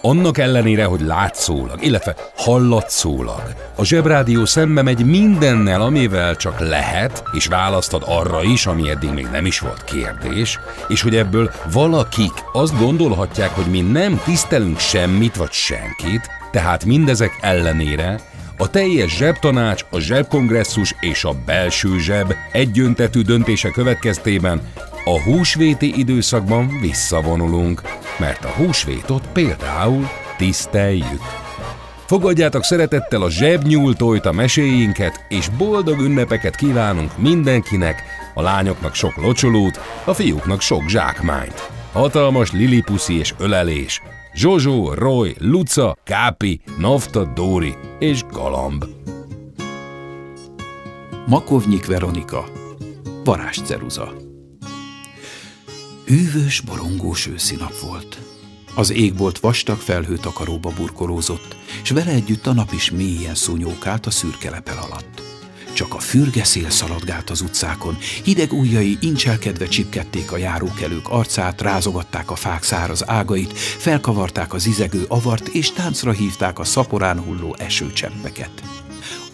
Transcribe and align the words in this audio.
Annak 0.00 0.38
ellenére, 0.38 0.84
hogy 0.84 1.00
látszólag, 1.00 1.84
illetve 1.84 2.14
hallatszólag, 2.36 3.42
a 3.74 3.84
Zsebrádió 3.84 4.44
szembe 4.44 4.82
megy 4.82 5.04
mindennel, 5.04 5.80
amivel 5.80 6.36
csak 6.36 6.60
lehet, 6.60 7.22
és 7.32 7.46
választad 7.46 8.02
arra 8.06 8.42
is, 8.42 8.66
ami 8.66 8.90
eddig 8.90 9.10
még 9.10 9.28
nem 9.32 9.46
is 9.46 9.58
volt 9.58 9.84
kérdés, 9.84 10.58
és 10.88 11.02
hogy 11.02 11.16
ebből 11.16 11.50
valakik 11.72 12.32
azt 12.52 12.78
gondolhatják, 12.78 13.50
hogy 13.50 13.66
mi 13.66 13.80
nem 13.80 14.20
tisztelünk 14.24 14.78
semmit 14.78 15.36
vagy 15.36 15.52
senkit, 15.52 16.30
tehát 16.50 16.84
mindezek 16.84 17.38
ellenére 17.40 18.20
a 18.58 18.70
teljes 18.70 19.16
zsebtanács, 19.16 19.84
a 19.90 19.98
zsebkongresszus 19.98 20.94
és 21.00 21.24
a 21.24 21.36
belső 21.46 21.98
zseb 21.98 22.34
egyöntetű 22.52 23.20
döntése 23.22 23.70
következtében 23.70 24.60
a 25.14 25.22
húsvéti 25.22 25.98
időszakban 25.98 26.78
visszavonulunk, 26.80 27.82
mert 28.18 28.44
a 28.44 28.48
húsvétot 28.48 29.28
például 29.32 30.08
tiszteljük. 30.36 31.22
Fogadjátok 32.06 32.64
szeretettel 32.64 33.22
a 33.22 33.30
zsebnyúltójt 33.30 34.26
a 34.26 34.32
meséinket, 34.32 35.24
és 35.28 35.48
boldog 35.48 36.00
ünnepeket 36.00 36.56
kívánunk 36.56 37.18
mindenkinek, 37.18 38.02
a 38.34 38.42
lányoknak 38.42 38.94
sok 38.94 39.16
locsolót, 39.16 39.80
a 40.04 40.12
fiúknak 40.12 40.60
sok 40.60 40.88
zsákmányt. 40.88 41.70
Hatalmas 41.92 42.52
lilipuszi 42.52 43.18
és 43.18 43.34
ölelés, 43.38 44.02
Zsozsó, 44.34 44.92
Roy, 44.94 45.34
Luca, 45.38 45.96
Kápi, 46.04 46.60
Nafta, 46.78 47.24
Dóri 47.24 47.74
és 47.98 48.24
Galamb. 48.32 48.84
Makovnyik 51.26 51.86
Veronika, 51.86 52.44
varázsceruza. 53.24 54.27
Hűvös, 56.08 56.60
borongós 56.60 57.26
őszi 57.26 57.56
nap 57.56 57.80
volt. 57.80 58.18
Az 58.74 58.90
égbolt 58.90 59.38
vastag 59.38 59.78
felhőtakaróba 59.78 60.72
burkolózott, 60.76 61.56
és 61.82 61.90
vele 61.90 62.10
együtt 62.10 62.46
a 62.46 62.52
nap 62.52 62.72
is 62.72 62.90
mélyen 62.90 63.34
szúnyókált 63.34 64.06
a 64.06 64.10
szürke 64.10 64.50
lepel 64.50 64.78
alatt. 64.78 65.22
Csak 65.72 65.94
a 65.94 65.98
fürge 65.98 66.44
szél 66.44 66.70
szaladgált 66.70 67.30
az 67.30 67.40
utcákon, 67.40 67.96
hideg 68.24 68.52
ujjai 68.52 68.98
incselkedve 69.00 69.66
csipkedték 69.66 70.32
a 70.32 70.36
járókelők 70.36 71.08
arcát, 71.08 71.60
rázogatták 71.60 72.30
a 72.30 72.36
fák 72.36 72.62
száraz 72.62 73.08
ágait, 73.08 73.58
felkavarták 73.58 74.54
az 74.54 74.66
izegő 74.66 75.04
avart, 75.08 75.48
és 75.48 75.72
táncra 75.72 76.12
hívták 76.12 76.58
a 76.58 76.64
szaporán 76.64 77.20
hulló 77.20 77.56
esőcseppeket. 77.58 78.62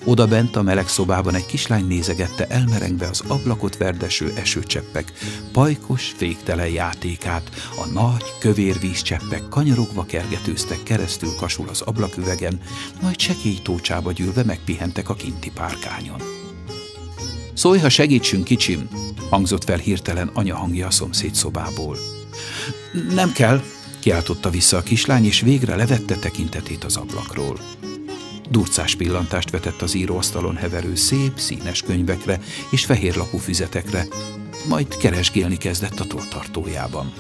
Oda 0.07 0.27
bent 0.27 0.57
a 0.57 0.63
meleg 0.63 0.89
szobában 0.89 1.35
egy 1.35 1.47
kislány 1.47 1.87
nézegette 1.87 2.47
elmerengve 2.47 3.07
az 3.07 3.23
ablakot 3.29 3.77
verdeső 3.77 4.33
esőcseppek, 4.37 5.13
pajkos, 5.53 6.13
féktelen 6.17 6.69
játékát, 6.69 7.51
a 7.77 7.87
nagy, 7.87 8.25
kövér 8.39 8.79
vízcseppek 8.81 9.49
kanyarogva 9.49 10.05
kergetőztek 10.05 10.83
keresztül 10.83 11.35
kasul 11.39 11.69
az 11.69 11.81
ablaküvegen, 11.81 12.61
majd 13.03 13.21
sekély 13.21 13.59
tócsába 13.63 14.13
gyűlve 14.13 14.45
megpihentek 14.45 15.09
a 15.09 15.15
kinti 15.15 15.51
párkányon. 15.51 16.21
Szólj, 17.55 17.79
ha 17.79 17.89
segítsünk, 17.89 18.45
kicsim, 18.45 18.89
hangzott 19.31 19.65
fel 19.65 19.79
hirtelen 19.79 20.31
anya 20.35 20.57
hangja 20.57 20.87
a 20.87 20.91
szomszéd 20.91 21.35
szobából. 21.35 21.97
Nem 23.15 23.33
kell, 23.33 23.63
kiáltotta 24.01 24.51
vissza 24.51 24.77
a 24.77 24.83
kislány, 24.83 25.25
és 25.25 25.41
végre 25.41 25.77
levette 25.77 26.15
tekintetét 26.15 26.85
az 26.85 26.97
ablakról. 26.97 27.59
Durcás 28.51 28.95
pillantást 28.95 29.51
vetett 29.51 29.83
az 29.83 29.95
íróasztalon 29.95 30.57
heverő 30.57 30.95
szép, 30.95 31.39
színes 31.39 31.83
könyvekre 31.83 32.41
és 32.71 32.85
fehérlapú 32.85 33.39
füzetekre, 33.39 34.07
majd 34.69 34.97
keresgélni 34.97 35.57
kezdett 35.57 36.01
a 36.01 36.07
toltartójában. 36.07 37.13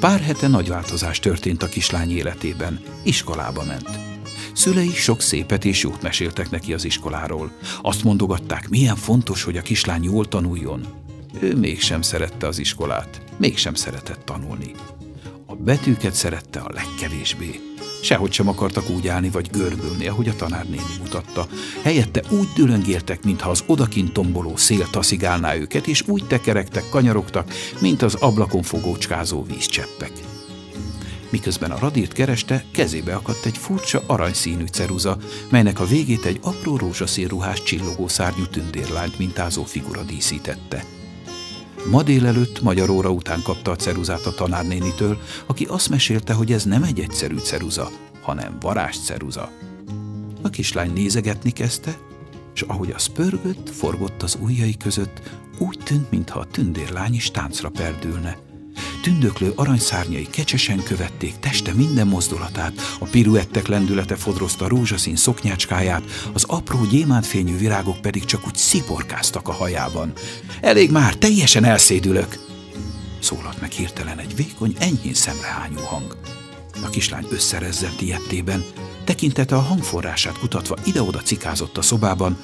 Pár 0.00 0.20
hete 0.20 0.48
nagy 0.48 0.68
változás 0.68 1.18
történt 1.18 1.62
a 1.62 1.68
kislány 1.68 2.10
életében. 2.10 2.80
Iskolába 3.04 3.64
ment. 3.64 3.88
Szülei 4.52 4.90
sok 4.90 5.20
szépet 5.20 5.64
és 5.64 5.82
jót 5.82 6.02
meséltek 6.02 6.50
neki 6.50 6.72
az 6.72 6.84
iskoláról. 6.84 7.52
Azt 7.82 8.04
mondogatták, 8.04 8.68
milyen 8.68 8.96
fontos, 8.96 9.42
hogy 9.42 9.56
a 9.56 9.62
kislány 9.62 10.02
jól 10.02 10.28
tanuljon. 10.28 10.86
Ő 11.40 11.56
mégsem 11.56 12.02
szerette 12.02 12.46
az 12.46 12.58
iskolát, 12.58 13.22
mégsem 13.36 13.74
szeretett 13.74 14.24
tanulni. 14.24 14.72
A 15.46 15.54
betűket 15.54 16.14
szerette 16.14 16.60
a 16.60 16.72
legkevésbé. 16.72 17.71
Sehogy 18.02 18.32
sem 18.32 18.48
akartak 18.48 18.90
úgy 18.90 19.08
állni 19.08 19.30
vagy 19.30 19.50
görbülni, 19.50 20.06
ahogy 20.06 20.28
a 20.28 20.36
tanárnéni 20.36 20.96
mutatta. 21.00 21.46
Helyette 21.82 22.22
úgy 22.30 22.48
dülöngéltek, 22.54 23.24
mintha 23.24 23.50
az 23.50 23.62
odakint 23.66 24.12
tomboló 24.12 24.56
szél 24.56 24.90
taszigálná 24.90 25.54
őket, 25.54 25.86
és 25.86 26.02
úgy 26.06 26.26
tekerektek, 26.26 26.88
kanyarogtak, 26.88 27.52
mint 27.80 28.02
az 28.02 28.14
ablakon 28.14 28.62
fogócskázó 28.62 29.42
vízcseppek. 29.42 30.12
Miközben 31.30 31.70
a 31.70 31.78
radírt 31.78 32.12
kereste, 32.12 32.64
kezébe 32.72 33.14
akadt 33.14 33.46
egy 33.46 33.58
furcsa 33.58 34.02
aranyszínű 34.06 34.64
ceruza, 34.64 35.16
melynek 35.50 35.80
a 35.80 35.86
végét 35.86 36.24
egy 36.24 36.38
apró 36.42 36.76
rózsaszín 36.76 37.28
ruhás 37.28 37.62
csillogó 37.62 38.08
szárnyú 38.08 38.46
tündérlányt 38.46 39.18
mintázó 39.18 39.64
figura 39.64 40.02
díszítette. 40.02 40.84
Ma 41.90 42.02
délelőtt 42.02 42.60
magyar 42.60 42.90
óra 42.90 43.10
után 43.10 43.42
kapta 43.42 43.70
a 43.70 43.76
ceruzát 43.76 44.26
a 44.26 44.34
tanárnénitől, 44.34 45.18
aki 45.46 45.64
azt 45.64 45.88
mesélte, 45.88 46.32
hogy 46.32 46.52
ez 46.52 46.64
nem 46.64 46.82
egy 46.82 47.00
egyszerű 47.00 47.38
ceruza, 47.38 47.90
hanem 48.22 48.56
varázs 48.60 48.96
ceruza. 48.96 49.50
A 50.42 50.50
kislány 50.50 50.92
nézegetni 50.92 51.50
kezdte, 51.50 51.98
és 52.54 52.62
ahogy 52.62 52.90
az 52.90 53.06
pörgött, 53.06 53.68
forgott 53.70 54.22
az 54.22 54.38
ujjai 54.40 54.76
között, 54.76 55.20
úgy 55.58 55.78
tűnt, 55.84 56.10
mintha 56.10 56.38
a 56.38 56.46
tündérlány 56.46 57.14
is 57.14 57.30
táncra 57.30 57.68
perdülne. 57.68 58.36
Tündöklő 59.02 59.52
aranyszárnyai 59.56 60.26
kecsesen 60.30 60.82
követték 60.82 61.38
teste 61.38 61.72
minden 61.74 62.06
mozdulatát, 62.06 62.72
a 62.98 63.04
piruettek 63.04 63.66
lendülete 63.66 64.16
fodrozta 64.16 64.68
rózsaszín 64.68 65.16
szoknyácskáját, 65.16 66.02
az 66.32 66.44
apró 66.44 66.84
gyémántfényű 66.84 67.56
virágok 67.56 68.00
pedig 68.00 68.24
csak 68.24 68.46
úgy 68.46 68.56
sziporkáztak 68.56 69.48
a 69.48 69.52
hajában. 69.52 70.12
Elég 70.60 70.90
már, 70.90 71.14
teljesen 71.14 71.64
elszédülök! 71.64 72.38
Szólalt 73.20 73.60
meg 73.60 73.70
hirtelen 73.70 74.18
egy 74.18 74.36
vékony, 74.36 74.74
enyhén 74.78 75.14
szemrehányú 75.14 75.80
hang. 75.80 76.16
A 76.84 76.88
kislány 76.90 77.26
összerezzent 77.30 78.00
ilyettében, 78.00 78.64
tekintete 79.04 79.56
a 79.56 79.60
hangforrását 79.60 80.38
kutatva 80.38 80.76
ide-oda 80.84 81.20
cikázott 81.20 81.78
a 81.78 81.82
szobában, 81.82 82.38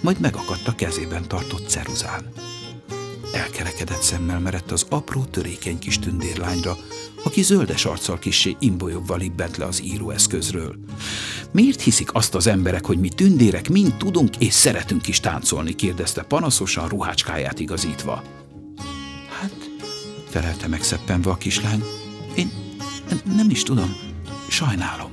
majd 0.00 0.20
megakadt 0.20 0.68
a 0.68 0.74
kezében 0.74 1.28
tartott 1.28 1.68
ceruzán. 1.68 2.32
Elkerekedett 3.32 4.02
szemmel 4.02 4.40
merett 4.40 4.70
az 4.70 4.86
apró, 4.88 5.24
törékeny 5.24 5.78
kis 5.78 5.98
tündérlányra, 5.98 6.76
aki 7.24 7.42
zöldes 7.42 7.84
arccal 7.84 8.18
kissé 8.18 8.56
imbolyogva 8.58 9.16
libbent 9.16 9.56
le 9.56 9.64
az 9.64 9.82
íróeszközről. 9.84 10.76
Miért 11.50 11.80
hiszik 11.80 12.14
azt 12.14 12.34
az 12.34 12.46
emberek, 12.46 12.86
hogy 12.86 12.98
mi 12.98 13.08
tündérek 13.08 13.68
mind 13.68 13.96
tudunk 13.96 14.36
és 14.36 14.52
szeretünk 14.52 15.08
is 15.08 15.20
táncolni? 15.20 15.74
kérdezte 15.74 16.22
panaszosan 16.22 16.88
ruhácskáját 16.88 17.60
igazítva. 17.60 18.22
Hát, 19.40 19.70
felelte 20.28 20.68
megszeppenve 20.68 21.30
a 21.30 21.36
kislány, 21.36 21.82
én 22.34 22.50
nem 23.24 23.50
is 23.50 23.62
tudom, 23.62 23.96
sajnálom. 24.48 25.10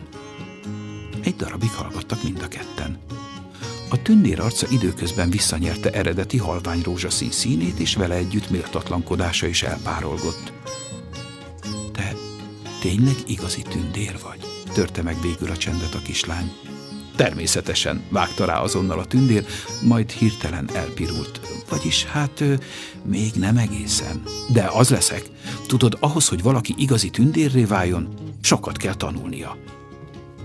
Egy 1.23 1.35
darabig 1.35 1.71
hallgattak 1.71 2.23
mind 2.23 2.41
a 2.41 2.47
ketten. 2.47 2.99
A 3.91 4.01
tündér 4.01 4.39
arca 4.39 4.67
időközben 4.69 5.29
visszanyerte 5.29 5.89
eredeti 5.89 6.37
halvány 6.37 6.81
rózsaszín 6.81 7.31
színét, 7.31 7.79
és 7.79 7.95
vele 7.95 8.15
együtt 8.15 8.49
méltatlankodása 8.49 9.47
is 9.47 9.63
elpárolgott. 9.63 10.53
Te 11.91 12.13
tényleg 12.81 13.15
igazi 13.27 13.61
tündér 13.61 14.19
vagy? 14.23 14.39
Törte 14.73 15.01
meg 15.01 15.21
végül 15.21 15.49
a 15.51 15.57
csendet 15.57 15.93
a 15.93 16.01
kislány. 16.01 16.51
Természetesen, 17.15 18.03
vágta 18.09 18.45
rá 18.45 18.61
azonnal 18.61 18.99
a 18.99 19.05
tündér, 19.05 19.45
majd 19.81 20.11
hirtelen 20.11 20.69
elpirult. 20.73 21.39
Vagyis 21.69 22.03
hát 22.03 22.41
ő, 22.41 22.59
még 23.03 23.31
nem 23.33 23.57
egészen. 23.57 24.23
De 24.53 24.69
az 24.73 24.89
leszek. 24.89 25.29
Tudod, 25.67 25.97
ahhoz, 25.99 26.27
hogy 26.27 26.41
valaki 26.41 26.73
igazi 26.77 27.09
tündérré 27.09 27.63
váljon, 27.63 28.13
sokat 28.41 28.77
kell 28.77 28.95
tanulnia. 28.95 29.57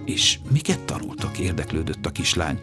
És 0.05 0.39
miket 0.53 0.81
tanultak, 0.81 1.39
érdeklődött 1.39 2.07
a 2.07 2.11
kislány. 2.11 2.59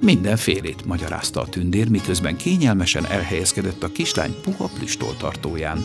Mindenfélét, 0.00 0.84
magyarázta 0.84 1.40
a 1.40 1.48
tündér, 1.48 1.88
miközben 1.88 2.36
kényelmesen 2.36 3.06
elhelyezkedett 3.06 3.82
a 3.82 3.92
kislány 3.92 4.34
puha 4.42 4.70
plüstoltartóján. 4.78 5.84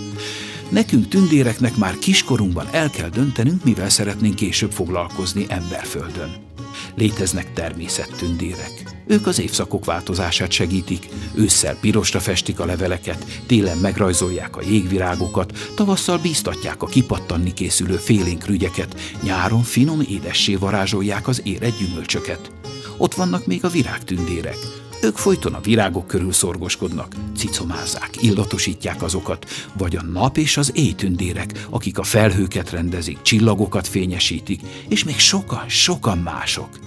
Nekünk 0.70 1.08
tündéreknek 1.08 1.76
már 1.76 1.98
kiskorunkban 1.98 2.68
el 2.72 2.90
kell 2.90 3.10
döntenünk, 3.10 3.64
mivel 3.64 3.90
szeretnénk 3.90 4.36
később 4.36 4.72
foglalkozni 4.72 5.46
emberföldön. 5.50 6.36
Léteznek 6.96 7.54
természettündérek. 7.54 8.84
Ők 9.08 9.28
az 9.28 9.40
évszakok 9.40 9.86
változását 9.86 10.52
segítik, 10.52 11.08
ősszel 11.34 11.78
pirosra 11.82 12.20
festik 12.20 12.60
a 12.60 12.66
leveleket, 12.66 13.26
télen 13.46 13.78
megrajzolják 13.78 14.58
a 14.58 14.62
jégvirágokat, 14.62 15.72
tavasszal 15.76 16.18
bíztatják 16.18 16.82
a 16.82 16.88
kipattanni 16.88 17.54
készülő 17.54 17.96
félénk 17.96 18.46
rügyeket, 18.46 19.00
nyáron 19.24 19.64
finom 19.64 20.02
édessé 20.10 20.56
varázsolják 20.56 21.28
az 21.28 21.42
éret 21.44 21.78
gyümölcsöket. 21.78 22.52
Ott 22.98 23.14
vannak 23.14 23.46
még 23.46 23.66
a 23.66 23.70
virágtündérek, 23.70 24.58
ők 25.02 25.18
folyton 25.18 25.54
a 25.54 25.60
virágok 25.60 26.08
körül 26.08 26.32
szorgoskodnak, 26.32 27.16
cicomázzák, 27.38 28.10
illatosítják 28.22 29.04
azokat, 29.04 29.46
vagy 29.78 29.96
a 29.96 30.02
nap 30.04 30.38
és 30.38 30.58
az 30.58 30.72
éjtündérek, 30.74 31.66
akik 31.70 31.98
a 31.98 32.04
felhőket 32.04 32.70
rendezik, 32.70 33.22
csillagokat 33.22 33.88
fényesítik, 33.88 34.62
és 34.88 35.04
még 35.04 35.20
sokan, 35.20 35.70
sokan 35.70 36.18
mások. 36.18 36.80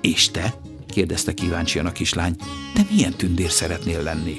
És 0.00 0.30
te? 0.30 0.54
kérdezte 0.86 1.34
kíváncsian 1.34 1.86
a 1.86 1.92
kislány. 1.92 2.36
Te 2.74 2.86
milyen 2.90 3.12
tündér 3.12 3.50
szeretnél 3.50 4.02
lenni? 4.02 4.38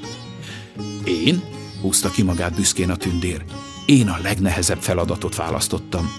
Én? 1.05 1.43
húzta 1.81 2.09
ki 2.09 2.21
magát 2.21 2.55
büszkén 2.55 2.89
a 2.89 2.95
tündér. 2.95 3.43
Én 3.85 4.07
a 4.07 4.17
legnehezebb 4.21 4.81
feladatot 4.81 5.35
választottam. 5.35 6.11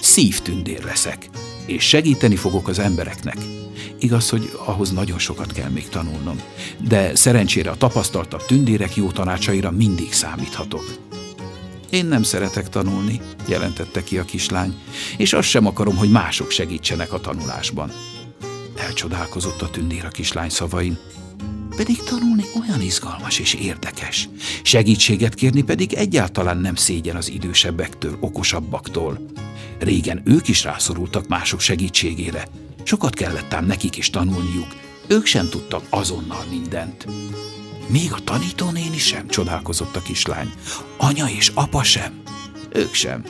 Szívtündér 0.00 0.84
leszek, 0.84 1.28
és 1.68 1.88
segíteni 1.88 2.36
fogok 2.36 2.68
az 2.68 2.78
embereknek. 2.78 3.36
Igaz, 3.98 4.28
hogy 4.28 4.58
ahhoz 4.64 4.90
nagyon 4.90 5.18
sokat 5.18 5.52
kell 5.52 5.70
még 5.70 5.88
tanulnom, 5.88 6.40
de 6.88 7.14
szerencsére 7.14 7.70
a 7.70 7.76
tapasztaltabb 7.76 8.46
tündérek 8.46 8.96
jó 8.96 9.10
tanácsaira 9.10 9.70
mindig 9.70 10.12
számíthatok. 10.12 10.84
Én 11.90 12.06
nem 12.06 12.22
szeretek 12.22 12.68
tanulni, 12.68 13.20
jelentette 13.48 14.04
ki 14.04 14.18
a 14.18 14.24
kislány, 14.24 14.74
és 15.16 15.32
azt 15.32 15.48
sem 15.48 15.66
akarom, 15.66 15.96
hogy 15.96 16.10
mások 16.10 16.50
segítsenek 16.50 17.12
a 17.12 17.20
tanulásban. 17.20 17.92
Elcsodálkozott 18.76 19.62
a 19.62 19.70
tündér 19.70 20.04
a 20.04 20.08
kislány 20.08 20.48
szavain. 20.48 20.98
Pedig 21.76 22.02
tanulni 22.02 22.42
olyan 22.60 22.80
izgalmas 22.80 23.38
és 23.38 23.54
érdekes. 23.54 24.28
Segítséget 24.62 25.34
kérni 25.34 25.62
pedig 25.62 25.92
egyáltalán 25.92 26.58
nem 26.58 26.74
szégyen 26.74 27.16
az 27.16 27.30
idősebbektől, 27.30 28.16
okosabbaktól. 28.20 29.18
Régen 29.78 30.22
ők 30.24 30.48
is 30.48 30.64
rászorultak 30.64 31.28
mások 31.28 31.60
segítségére, 31.60 32.48
Sokat 32.88 33.14
kellett 33.14 33.52
ám 33.52 33.66
nekik 33.66 33.96
is 33.96 34.10
tanulniuk, 34.10 34.76
ők 35.06 35.26
sem 35.26 35.48
tudtak 35.48 35.82
azonnal 35.90 36.44
mindent. 36.50 37.06
Még 37.86 38.12
a 38.12 38.24
tanítónéni 38.24 38.98
sem 38.98 39.28
csodálkozott 39.28 39.96
a 39.96 40.02
kislány. 40.02 40.52
Anya 40.96 41.26
és 41.28 41.52
apa 41.54 41.82
sem. 41.82 42.22
Ők 42.72 42.94
sem. 42.94 43.24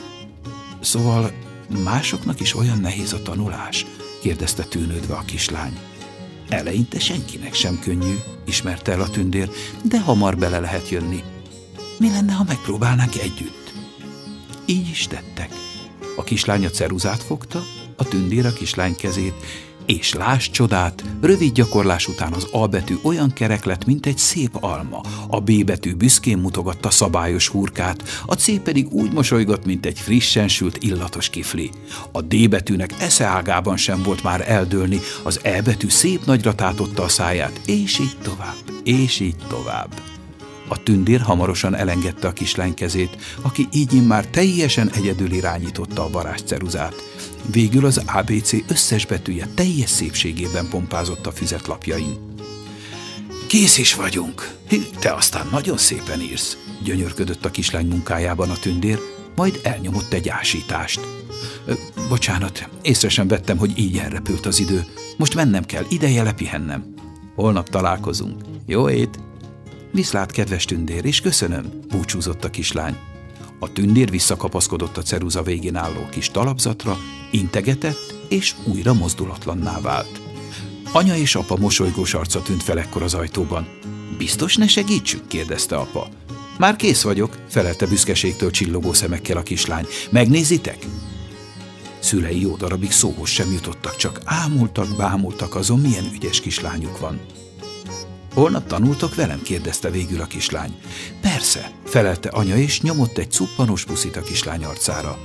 Szóval 0.81 1.33
másoknak 1.85 2.41
is 2.41 2.57
olyan 2.57 2.79
nehéz 2.79 3.13
a 3.13 3.23
tanulás? 3.23 3.87
kérdezte 4.21 4.63
tűnődve 4.63 5.15
a 5.15 5.25
kislány. 5.27 5.79
Eleinte 6.49 6.99
senkinek 6.99 7.55
sem 7.55 7.79
könnyű, 7.79 8.15
ismerte 8.47 8.93
el 8.93 9.01
a 9.01 9.11
tündér, 9.11 9.51
de 9.83 10.01
hamar 10.01 10.37
bele 10.37 10.59
lehet 10.59 10.89
jönni. 10.89 11.23
Mi 11.99 12.11
lenne, 12.11 12.33
ha 12.33 12.45
megpróbálnánk 12.45 13.17
együtt? 13.17 13.73
Így 14.67 14.89
is 14.89 15.07
tettek. 15.07 15.68
A 16.19 16.25
kislány 16.25 16.65
a 16.65 16.71
ceruzát 16.71 17.23
fogta, 17.23 17.63
a 17.97 18.05
tündér 18.05 18.47
a 18.47 18.53
kislány 18.53 18.97
kezét, 18.97 19.35
és 19.87 20.15
láss 20.15 20.51
csodát, 20.51 21.05
rövid 21.21 21.53
gyakorlás 21.53 22.09
után 22.09 22.33
az 22.33 22.49
A 22.53 22.67
betű 22.67 22.95
olyan 23.03 23.33
kerek 23.33 23.65
lett, 23.65 23.85
mint 23.85 24.07
egy 24.07 24.19
szép 24.19 24.57
alma, 24.61 25.01
a 25.29 25.41
B 25.41 25.65
betű 25.65 25.95
büszkén 25.95 26.39
mutogatta 26.39 26.91
szabályos 26.91 27.49
hurkát, 27.49 28.03
a 28.27 28.35
C 28.35 28.63
pedig 28.63 28.93
úgy 28.93 29.13
mosolygott, 29.13 29.65
mint 29.65 29.87
egy 29.87 29.99
frissen 29.99 30.49
sült 30.49 30.83
illatos 30.83 31.31
kifli. 31.31 31.71
A 32.13 32.23
D 32.23 32.49
betűnek 32.49 32.95
eszeágában 33.01 33.77
sem 33.77 34.03
volt 34.03 34.23
már 34.23 34.51
eldőlni, 34.51 35.01
az 35.23 35.41
E 35.43 35.63
betű 35.63 35.89
szép 35.89 36.25
nagyra 36.25 36.55
tátotta 36.55 37.03
a 37.03 37.09
száját, 37.09 37.61
és 37.67 37.99
így 37.99 38.17
tovább, 38.23 38.57
és 38.85 39.21
így 39.21 39.37
tovább. 39.49 40.18
A 40.69 40.83
tündér 40.83 41.21
hamarosan 41.21 41.75
elengedte 41.75 42.29
a 42.29 42.33
kislány 42.33 42.75
kezét, 42.75 43.17
aki 43.43 43.69
így 43.73 44.07
már 44.07 44.27
teljesen 44.27 44.91
egyedül 44.91 45.33
irányította 45.33 46.05
a 46.05 46.11
varázsceruzát. 46.11 46.95
Végül 47.51 47.85
az 47.85 48.03
ABC 48.07 48.53
összes 48.71 49.07
betűje 49.07 49.49
teljes 49.55 49.91
szépségében 49.91 50.69
pompázott 50.69 51.27
a 51.27 51.33
füzetlapjain. 51.33 52.37
Kész 53.47 53.79
is 53.79 53.95
vagyunk. 53.95 54.57
Te 54.99 55.13
aztán 55.13 55.47
nagyon 55.51 55.77
szépen 55.77 56.21
írsz, 56.21 56.57
gyönyörködött 56.85 57.45
a 57.45 57.51
kislány 57.51 57.87
munkájában 57.87 58.51
a 58.51 58.57
tündér, 58.57 58.99
majd 59.37 59.61
elnyomott 59.63 60.13
egy 60.13 60.29
ásítást. 60.29 61.01
Bocsánat, 62.09 62.69
észre 62.83 63.09
sem 63.09 63.29
vettem, 63.29 63.59
hogy 63.59 63.79
így 63.79 63.99
elrepült 63.99 64.47
az 64.47 64.61
idő. 64.61 64.85
Most 65.17 65.35
mennem 65.35 65.65
kell, 65.65 65.85
ideje 65.89 66.23
lepihennem. 66.23 66.95
Holnap 67.35 67.69
találkozunk. 67.69 68.43
Jó 68.67 68.89
ét! 68.89 69.28
Viszlát, 69.93 70.31
kedves 70.31 70.65
tündér, 70.65 71.05
és 71.05 71.21
köszönöm, 71.21 71.81
búcsúzott 71.89 72.45
a 72.45 72.51
kislány. 72.51 72.97
A 73.59 73.73
tündér 73.73 74.11
visszakapaszkodott 74.11 74.97
a 74.97 75.03
ceruza 75.03 75.43
végén 75.43 75.77
álló 75.77 76.09
kis 76.11 76.31
talapzatra, 76.31 76.99
integetett, 77.31 78.15
és 78.29 78.55
újra 78.65 78.95
mozdulatlanná 78.95 79.81
vált. 79.81 80.21
Anya 80.93 81.17
és 81.17 81.35
apa 81.35 81.57
mosolygós 81.57 82.15
arca 82.15 82.43
tűnt 82.43 82.63
fel 82.63 82.79
ekkor 82.79 83.03
az 83.03 83.15
ajtóban. 83.15 83.69
Biztos 84.19 84.57
ne 84.57 84.67
segítsünk? 84.67 85.29
kérdezte 85.29 85.77
apa. 85.77 86.09
Már 86.59 86.77
kész 86.77 87.03
vagyok, 87.03 87.37
felelte 87.49 87.87
büszkeségtől 87.87 88.51
csillogó 88.51 88.93
szemekkel 88.93 89.37
a 89.37 89.43
kislány. 89.43 89.87
Megnézitek? 90.11 90.87
Szülei 91.99 92.41
jó 92.41 92.57
darabig 92.57 92.91
szóhoz 92.91 93.29
sem 93.29 93.53
jutottak, 93.53 93.97
csak 93.97 94.21
ámultak, 94.25 94.97
bámultak 94.97 95.55
azon, 95.55 95.81
milyen 95.81 96.11
ügyes 96.15 96.41
kislányuk 96.41 96.99
van. 96.99 97.21
Holnap 98.35 98.67
tanultok 98.67 99.15
velem? 99.15 99.43
kérdezte 99.43 99.91
végül 99.91 100.21
a 100.21 100.27
kislány. 100.27 100.75
Persze, 101.21 101.71
felelte 101.85 102.29
anya, 102.29 102.57
és 102.57 102.81
nyomott 102.81 103.19
egy 103.19 103.31
cuppanos 103.31 103.85
puszit 103.85 104.17
a 104.17 104.23
kislány 104.23 104.65
arcára. 104.65 105.19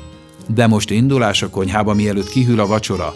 De 0.47 0.67
most 0.67 0.89
indulás 0.89 1.41
a 1.41 1.49
konyhába, 1.49 1.93
mielőtt 1.93 2.29
kihűl 2.29 2.59
a 2.59 2.67
vacsora. 2.67 3.15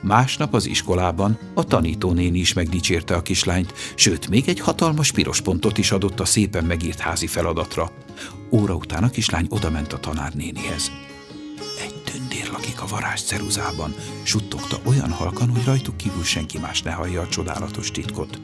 Másnap 0.00 0.54
az 0.54 0.66
iskolában 0.66 1.38
a 1.54 1.64
tanítónéni 1.64 2.38
is 2.38 2.52
megdicsérte 2.52 3.14
a 3.14 3.22
kislányt, 3.22 3.74
sőt, 3.94 4.28
még 4.28 4.48
egy 4.48 4.60
hatalmas 4.60 5.12
piros 5.12 5.40
pontot 5.40 5.78
is 5.78 5.90
adott 5.90 6.20
a 6.20 6.24
szépen 6.24 6.64
megírt 6.64 6.98
házi 6.98 7.26
feladatra. 7.26 7.90
Óra 8.50 8.74
után 8.74 9.02
a 9.02 9.10
kislány 9.10 9.46
odament 9.48 9.92
a 9.92 9.98
tanárnénihez. 9.98 10.90
Egy 11.80 11.94
tündér 11.94 12.48
lakik 12.52 12.82
a 12.82 12.86
varázs 12.86 13.20
ceruzában, 13.20 13.94
suttogta 14.22 14.78
olyan 14.84 15.10
halkan, 15.10 15.48
hogy 15.48 15.64
rajtuk 15.64 15.96
kívül 15.96 16.24
senki 16.24 16.58
más 16.58 16.82
ne 16.82 16.90
hallja 16.90 17.20
a 17.20 17.28
csodálatos 17.28 17.90
titkot. 17.90 18.40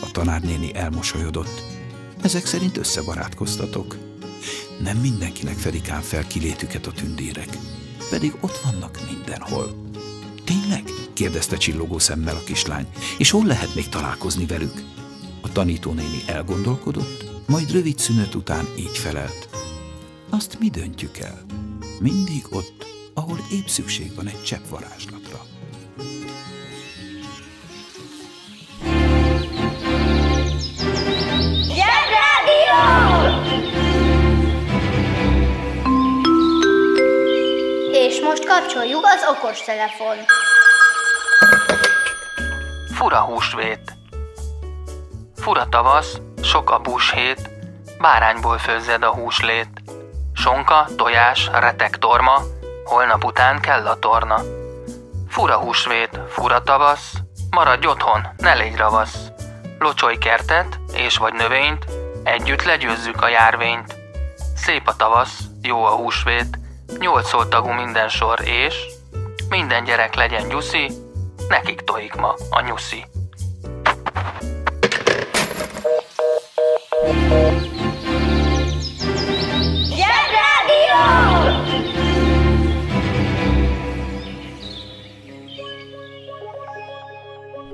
A 0.00 0.10
tanárnéni 0.10 0.74
elmosolyodott. 0.74 1.62
Ezek 2.22 2.46
szerint 2.46 2.76
összebarátkoztatok. 2.76 3.96
Nem 4.82 4.96
mindenkinek 4.96 5.56
fedik 5.56 5.88
ám 5.88 6.00
fel 6.00 6.26
kilétüket 6.26 6.86
a 6.86 6.92
tündérek, 6.92 7.58
pedig 8.10 8.36
ott 8.40 8.60
vannak 8.64 8.98
mindenhol. 9.10 9.90
Tényleg? 10.44 10.82
kérdezte 11.12 11.56
csillogó 11.56 11.98
szemmel 11.98 12.36
a 12.36 12.44
kislány. 12.44 12.86
És 13.18 13.30
hol 13.30 13.46
lehet 13.46 13.74
még 13.74 13.88
találkozni 13.88 14.46
velük? 14.46 14.82
A 15.40 15.52
tanítónéni 15.52 16.22
elgondolkodott, 16.26 17.24
majd 17.46 17.72
rövid 17.72 17.98
szünet 17.98 18.34
után 18.34 18.66
így 18.78 18.98
felelt. 18.98 19.48
Azt 20.30 20.58
mi 20.58 20.70
döntjük 20.70 21.18
el? 21.18 21.44
Mindig 22.00 22.46
ott, 22.50 22.86
ahol 23.14 23.38
épp 23.52 23.66
szükség 23.66 24.14
van 24.14 24.26
egy 24.26 24.42
csepp 24.42 24.68
varázslatra. 24.68 25.46
Most 38.30 38.46
kapcsoljuk 38.46 39.04
az 39.04 39.26
okos 39.28 39.60
telefon. 39.62 40.16
Fura 42.94 43.20
húsvét. 43.20 43.92
Fura 45.36 45.68
tavasz, 45.68 46.20
sok 46.42 46.70
a 46.70 46.78
búshét, 46.78 47.50
bárányból 47.98 48.58
főzzed 48.58 49.02
a 49.02 49.14
húslét. 49.14 49.68
Sonka, 50.34 50.86
tojás, 50.96 51.50
retek 51.52 51.98
torma, 51.98 52.40
holnap 52.84 53.24
után 53.24 53.60
kell 53.60 53.86
a 53.86 53.98
torna. 53.98 54.40
Fura 55.28 55.56
húsvét, 55.56 56.20
fura 56.28 56.62
tavasz, 56.62 57.12
maradj 57.50 57.86
otthon, 57.86 58.28
ne 58.36 58.54
légy 58.54 58.76
ravasz. 58.76 59.16
Locsolj 59.78 60.18
kertet, 60.18 60.78
és 60.92 61.16
vagy 61.16 61.32
növényt, 61.32 61.84
együtt 62.24 62.62
legyőzzük 62.62 63.22
a 63.22 63.28
járvényt. 63.28 63.94
Szép 64.56 64.88
a 64.88 64.96
tavasz, 64.96 65.38
jó 65.62 65.84
a 65.84 65.96
húsvét, 65.96 66.58
Nyolc 66.98 67.28
szótagú 67.28 67.68
minden 67.68 68.08
sor, 68.08 68.40
és 68.44 68.86
minden 69.48 69.84
gyerek 69.84 70.14
legyen 70.14 70.48
gyuszi, 70.48 70.90
nekik 71.48 71.80
tojik 71.80 72.14
ma 72.14 72.34
a 72.50 72.60
nyuszi. 72.60 73.04
Zsebrádió! 79.84 81.00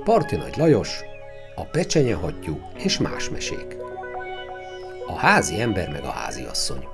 Parti 0.04 0.36
Nagy 0.36 0.56
Lajos, 0.56 1.00
a 1.54 1.64
pecsenye 1.64 2.14
hattyú 2.14 2.70
és 2.74 2.98
más 2.98 3.30
mesék. 3.30 3.76
A 5.06 5.18
házi 5.18 5.60
ember 5.60 5.88
meg 5.88 6.04
a 6.04 6.10
házi 6.10 6.44
asszony. 6.44 6.88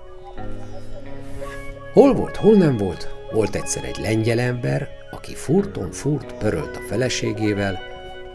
Hol 1.92 2.14
volt, 2.14 2.36
hol 2.36 2.54
nem 2.54 2.76
volt, 2.76 3.08
volt 3.32 3.54
egyszer 3.54 3.84
egy 3.84 3.98
lengyel 3.98 4.38
ember, 4.38 4.88
aki 5.10 5.34
furton 5.34 5.90
furt 5.90 6.32
pörölt 6.32 6.76
a 6.76 6.80
feleségével, 6.88 7.78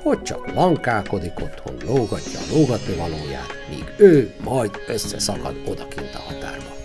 hogy 0.03 0.21
csak 0.21 0.53
lankálkodik 0.53 1.39
otthon, 1.41 1.75
lógatja 1.85 2.39
a 2.39 2.57
lógatni 2.57 2.93
valóját, 2.95 3.53
míg 3.69 3.93
ő 3.97 4.33
majd 4.43 4.71
összeszakad 4.87 5.55
odakint 5.67 6.13
a 6.13 6.17
határba. 6.17 6.75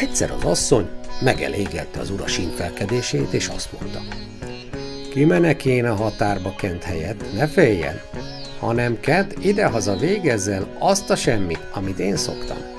Egyszer 0.00 0.30
az 0.30 0.44
asszony 0.44 0.88
megelégelte 1.20 2.00
az 2.00 2.10
ura 2.10 2.26
sínfelkedését, 2.26 3.32
és 3.32 3.48
azt 3.48 3.72
mondta, 3.80 4.00
Kimenek 5.10 5.64
én 5.64 5.84
a 5.84 5.94
határba 5.94 6.54
kent 6.56 6.82
helyet, 6.82 7.24
ne 7.34 7.46
féljen, 7.46 8.00
hanem 8.58 9.00
kent 9.00 9.34
idehaza 9.44 9.96
végezzel 9.96 10.66
azt 10.78 11.10
a 11.10 11.16
semmit, 11.16 11.66
amit 11.72 11.98
én 11.98 12.16
szoktam. 12.16 12.71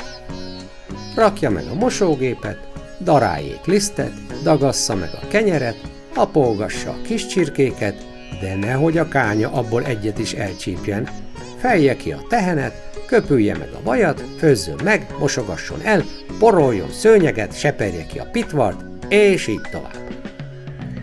Rakja 1.15 1.49
meg 1.49 1.65
a 1.71 1.73
mosógépet, 1.73 2.57
daráljék 2.99 3.65
lisztet, 3.65 4.13
dagassza 4.43 4.95
meg 4.95 5.09
a 5.21 5.27
kenyeret, 5.27 5.77
apolgassa 6.15 6.89
a 6.89 7.01
kis 7.03 7.25
csirkéket, 7.25 7.95
de 8.41 8.55
nehogy 8.55 8.97
a 8.97 9.07
kánya 9.07 9.51
abból 9.51 9.83
egyet 9.83 10.19
is 10.19 10.33
elcsípjen, 10.33 11.09
felje 11.57 11.95
ki 11.95 12.11
a 12.11 12.25
tehenet, 12.29 12.91
köpülje 13.07 13.57
meg 13.57 13.69
a 13.73 13.83
vajat, 13.83 14.23
főzzön 14.37 14.79
meg, 14.83 15.07
mosogasson 15.19 15.81
el, 15.83 16.03
poroljon 16.39 16.91
szőnyeget, 16.91 17.59
seperje 17.59 18.05
ki 18.05 18.19
a 18.19 18.29
pitvart, 18.31 18.81
és 19.07 19.47
így 19.47 19.67
tovább. 19.71 19.97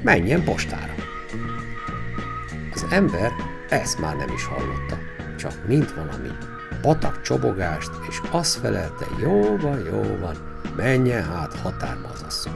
Menjen 0.02 0.45
postára. 0.45 0.95
Az 2.75 2.87
ember 2.90 3.31
ezt 3.69 4.00
már 4.00 4.17
nem 4.17 4.33
is 4.35 4.45
hallotta, 4.45 4.99
csak 5.38 5.67
mint 5.67 5.95
valami 5.95 6.29
patak 6.80 7.22
csobogást, 7.22 7.90
és 8.08 8.20
azt 8.30 8.58
felelte, 8.58 9.06
jó 9.22 9.56
van, 9.56 9.84
jó 9.84 10.16
van, 10.20 10.37
menjen 10.76 11.25
hát 11.25 11.54
határba 11.54 12.08
az 12.08 12.25
asszony. 12.26 12.52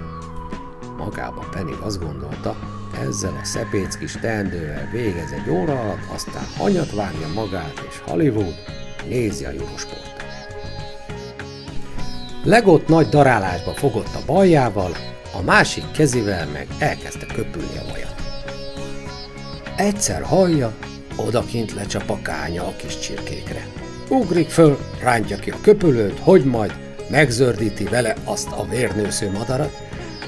Magába 0.97 1.49
pedig 1.51 1.75
azt 1.81 2.01
gondolta, 2.01 2.57
ezzel 3.01 3.39
a 3.43 3.45
szepéc 3.45 3.97
kis 3.97 4.13
teendővel 4.13 4.89
végez 4.93 5.33
egy 5.33 5.51
óra 5.51 5.81
alatt, 5.81 6.11
aztán 6.15 6.45
hanyat 6.57 6.95
vágja 6.95 7.29
magát, 7.35 7.87
és 7.89 8.01
Hollywood 8.07 8.55
nézi 9.09 9.45
a 9.45 9.51
Eurosport. 9.51 10.13
Legott 12.45 12.89
nagy 12.89 13.09
darálásba 13.09 13.73
fogott 13.73 14.15
a 14.15 14.25
baljával, 14.27 14.91
a 15.33 15.43
másik 15.43 15.91
kezével 15.91 16.47
meg 16.47 16.67
elkezdte 16.79 17.27
köpülni 17.27 17.79
a 17.79 17.91
vajat. 17.91 18.15
Egyszer 19.77 20.23
hallja, 20.23 20.73
odakint 21.17 21.73
lecsap 21.73 22.11
a 22.11 22.23
kánya 22.23 22.63
a 22.63 22.77
kis 22.77 22.99
csirkékre. 22.99 23.84
Ugrik 24.09 24.49
föl, 24.49 24.79
rántja 25.03 25.37
ki 25.37 25.51
a 25.51 25.61
köpülőt, 25.63 26.19
hogy 26.19 26.45
majd 26.45 26.73
megzördíti 27.11 27.85
vele 27.85 28.15
azt 28.25 28.49
a 28.51 28.67
vérnősző 28.71 29.31
madarat, 29.31 29.83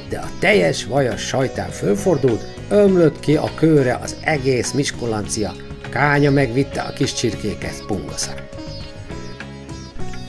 de 0.09 0.19
a 0.19 0.31
teljes 0.39 0.85
vajas 0.85 1.21
sajtán 1.27 1.71
fölfordult, 1.71 2.45
ömlött 2.69 3.21
ki 3.21 3.37
a 3.37 3.51
kőre 3.55 3.99
az 4.03 4.17
egész 4.21 4.73
miskolancia, 4.73 5.53
kánya 5.91 6.31
megvitte 6.31 6.81
a 6.81 6.93
kis 6.93 7.13
csirkéket 7.13 7.85
pungaszán. 7.87 8.37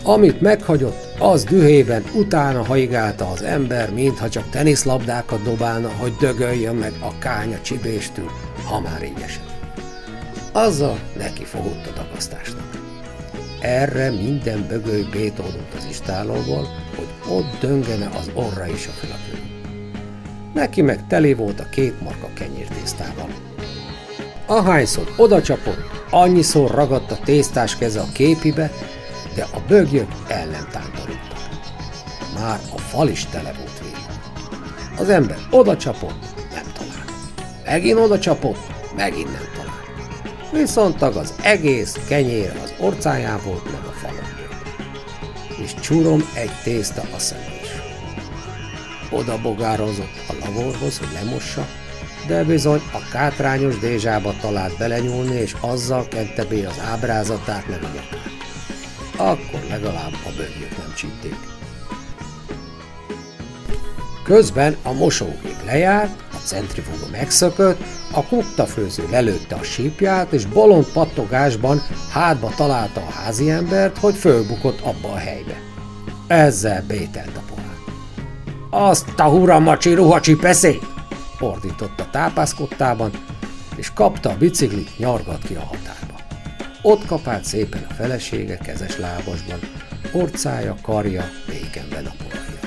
Amit 0.04 0.42
meghagyott, 0.42 1.06
az 1.20 1.44
dühében 1.44 2.04
utána 2.16 2.64
haigálta 2.64 3.30
az 3.30 3.42
ember, 3.42 3.94
mintha 3.94 4.30
csak 4.30 4.50
teniszlabdákat 4.50 5.44
dobálna, 5.44 5.90
hogy 5.98 6.16
dögöljön 6.20 6.76
meg 6.76 6.94
a 7.00 7.18
kánya 7.18 7.62
csibéstől, 7.62 8.32
ha 8.66 8.80
már 8.80 9.04
így 9.04 9.22
esett. 9.24 9.56
Azzal 10.52 11.00
neki 11.18 11.44
fogott 11.44 11.88
a 11.88 12.00
dagasztásnak. 12.00 12.77
Erre 13.68 14.12
minden 14.12 14.66
bögöly 14.68 15.04
bétódott 15.12 15.74
az 15.78 15.88
istálóból, 15.90 16.68
hogy 16.96 17.08
ott 17.30 17.60
döngene 17.60 18.10
az 18.18 18.32
orra 18.34 18.68
is 18.68 18.88
a 18.88 18.92
fülakő. 18.92 19.38
Neki 20.54 20.82
meg 20.82 21.08
teli 21.08 21.34
volt 21.34 21.60
a 21.60 21.70
két 21.70 22.02
marka 22.02 22.30
kenyértésztával. 22.34 23.30
Ahányszor 24.46 25.14
oda 25.18 25.42
csapott, 25.42 26.06
annyiszor 26.10 26.72
ragadt 26.72 27.12
a 27.12 27.20
tésztás 27.24 27.78
keze 27.78 28.00
a 28.00 28.12
képibe, 28.14 28.72
de 29.36 29.44
a 29.44 29.62
bögyök 29.68 30.12
el 30.28 30.46
nem 30.46 30.68
tántorítottak. 30.72 31.50
Már 32.40 32.60
a 32.76 32.78
fal 32.78 33.08
is 33.08 33.26
tele 33.26 33.54
volt 33.58 33.80
vége. 33.80 33.98
Az 34.98 35.10
ember 35.10 35.38
oda 35.52 35.78
csapott, 35.78 36.26
nem 36.54 36.72
talált. 36.74 37.12
Megint 37.66 38.00
oda 38.00 38.20
csapott, 38.20 38.96
megint 38.96 39.32
nem 39.32 39.50
talált. 39.54 39.67
Viszont 40.52 41.02
az 41.02 41.34
egész 41.42 41.96
kenyér 42.08 42.52
az 42.64 42.74
orcájából, 42.80 43.62
meg 43.66 43.86
a 43.86 43.92
falon 43.92 44.26
És 45.64 45.74
csurom 45.74 46.30
egy 46.34 46.52
tészta 46.64 47.02
a 47.16 47.20
szemén 47.20 47.60
is. 47.62 47.70
Oda 49.10 49.42
bogározott 49.42 50.24
a 50.28 50.34
laborhoz, 50.46 50.98
hogy 50.98 51.08
lemossa, 51.14 51.68
de 52.28 52.44
bizony 52.44 52.82
a 52.94 53.10
kátrányos 53.12 53.80
dézsába 53.80 54.34
talált 54.42 54.78
belenyúlni, 54.78 55.36
és 55.36 55.56
azzal 55.60 56.08
kente 56.08 56.46
be 56.46 56.68
az 56.68 56.80
ábrázatát 56.92 57.68
meg 57.68 57.84
a 57.84 57.88
nyakát. 57.88 58.32
Akkor 59.16 59.60
legalább 59.70 60.14
a 60.26 60.30
bőrjük 60.38 60.78
nem 60.78 60.94
csípték. 60.96 61.36
Közben 64.24 64.76
a 64.84 64.94
mosógép 64.94 65.66
lejárt, 65.66 66.24
a 66.32 66.38
centrifuga 66.46 67.12
megszökött, 67.12 67.80
a 68.12 68.24
kuktafőző 68.24 69.08
lelőtte 69.10 69.56
a 69.56 69.64
sípját, 69.64 70.32
és 70.32 70.46
bolond 70.46 70.86
pattogásban 70.86 71.82
hátba 72.12 72.52
találta 72.56 73.02
a 73.02 73.12
házi 73.12 73.50
embert, 73.50 73.98
hogy 73.98 74.16
fölbukott 74.16 74.80
abba 74.82 75.12
a 75.12 75.18
helybe. 75.18 75.58
Ezzel 76.28 76.84
bételt 76.88 77.38
a 77.38 77.42
pohár. 77.50 77.66
Azt 78.70 79.20
a 79.20 79.24
huramacsi 79.24 79.94
ruhacsi 79.94 80.36
peszét! 80.36 80.96
ordított 81.40 82.00
a 82.00 82.10
tápászkottában, 82.12 83.12
és 83.76 83.94
kapta 83.94 84.30
a 84.30 84.38
biciklit, 84.38 84.98
nyargat 84.98 85.44
ki 85.44 85.54
a 85.56 85.60
határba. 85.60 86.20
Ott 86.82 87.06
kapált 87.06 87.46
szépen 87.46 87.86
a 87.90 87.94
felesége 87.94 88.58
kezes 88.58 88.98
lábasban, 88.98 89.60
orcája, 90.12 90.76
karja 90.82 91.30
békenben 91.48 92.06
a 92.06 92.12
porajja. 92.24 92.60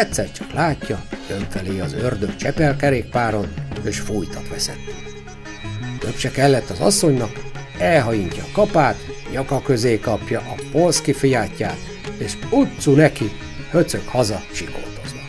Egyszer 0.00 0.32
csak 0.32 0.52
látja, 0.52 1.00
jön 1.28 1.46
felé 1.50 1.80
az 1.80 1.92
ördög 1.92 2.36
csepelkerékpáron, 2.36 3.65
és 3.86 3.98
fújtat 3.98 4.48
veszett. 4.48 4.94
Több 5.98 6.16
se 6.16 6.30
kellett 6.30 6.70
az 6.70 6.80
asszonynak, 6.80 7.30
elhajintja 7.78 8.42
a 8.42 8.52
kapát, 8.52 8.96
nyaka 9.30 9.62
közé 9.62 9.98
kapja 9.98 10.38
a 10.38 10.54
polszki 10.72 11.12
fiátját, 11.12 11.78
és 12.18 12.32
utcu 12.50 12.94
neki, 12.94 13.30
höcög 13.70 14.06
haza 14.06 14.42
sikoltozva. 14.52 15.20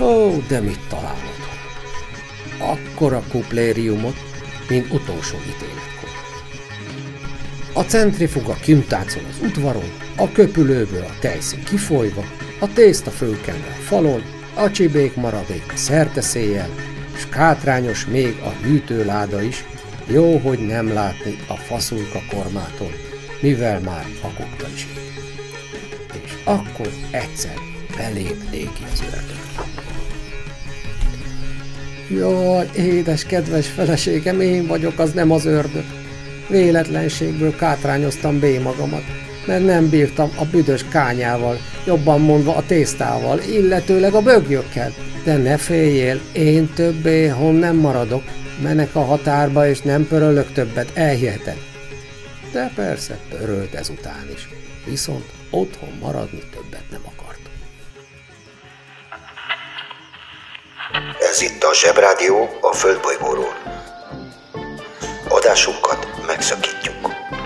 Ó, 0.00 0.42
de 0.48 0.60
mit 0.60 0.80
találod? 0.88 1.18
Akkora 2.58 3.22
kuplériumot, 3.28 4.16
mint 4.68 4.92
utolsó 4.92 5.36
ítéletkor. 5.36 6.08
A 7.72 7.82
centrifuga 7.82 8.54
kintáncol 8.54 9.22
az 9.30 9.46
udvaron, 9.48 9.92
a 10.16 10.32
köpülőből 10.32 11.02
a 11.02 11.18
tejszín 11.20 11.64
kifolyva, 11.64 12.24
a 12.58 12.72
tészta 12.72 13.10
fölkenve 13.10 13.68
a 13.68 13.82
falon, 13.82 14.22
a 14.60 14.70
csibék 14.70 15.14
maradék 15.14 15.64
a 15.72 15.76
szerteszéjjel, 15.76 16.68
és 17.16 17.26
kátrányos 17.28 18.06
még 18.06 18.40
a 18.44 18.48
hűtőláda 18.48 19.42
is, 19.42 19.64
jó, 20.06 20.38
hogy 20.38 20.66
nem 20.66 20.92
látni 20.92 21.36
a 21.48 21.54
faszulka 21.54 22.22
kormától, 22.30 22.92
mivel 23.40 23.80
már 23.80 24.06
a 24.22 24.26
is 24.74 24.86
És 26.24 26.32
akkor 26.44 26.88
egyszer 27.10 27.54
belép 27.96 28.36
az 28.92 29.02
ördög. 29.02 29.38
Jaj, 32.08 32.68
édes, 32.76 33.24
kedves 33.24 33.66
feleségem, 33.66 34.40
én 34.40 34.66
vagyok, 34.66 34.98
az 34.98 35.12
nem 35.12 35.30
az 35.30 35.44
ördög. 35.44 35.84
Véletlenségből 36.48 37.56
kátrányoztam 37.56 38.38
bé 38.38 38.58
magamat 38.58 39.04
mert 39.50 39.64
nem 39.64 39.88
bírtam 39.88 40.30
a 40.38 40.44
büdös 40.44 40.84
kányával, 40.88 41.58
jobban 41.84 42.20
mondva 42.20 42.56
a 42.56 42.66
tésztával, 42.66 43.38
illetőleg 43.38 44.14
a 44.14 44.22
bögjökkel. 44.22 44.92
De 45.24 45.36
ne 45.36 45.56
féljél, 45.56 46.20
én 46.32 46.72
többé 46.74 47.26
hon 47.26 47.54
nem 47.54 47.76
maradok, 47.76 48.22
menek 48.62 48.94
a 48.94 49.04
határba 49.04 49.66
és 49.66 49.80
nem 49.80 50.06
pörölök 50.06 50.52
többet, 50.52 50.90
elhiheted. 50.94 51.56
De 52.52 52.72
persze 52.74 53.18
pörölt 53.30 53.74
ezután 53.74 54.26
is, 54.34 54.48
viszont 54.84 55.24
otthon 55.50 55.98
maradni 56.00 56.42
többet 56.54 56.84
nem 56.90 57.02
akart. 57.04 57.40
Ez 61.30 61.42
itt 61.42 61.62
a 61.62 61.74
Zsebrádió 61.74 62.48
a 62.60 62.72
Földbolygóról. 62.72 63.54
Adásunkat 65.28 66.26
megszakítjuk. 66.26 67.09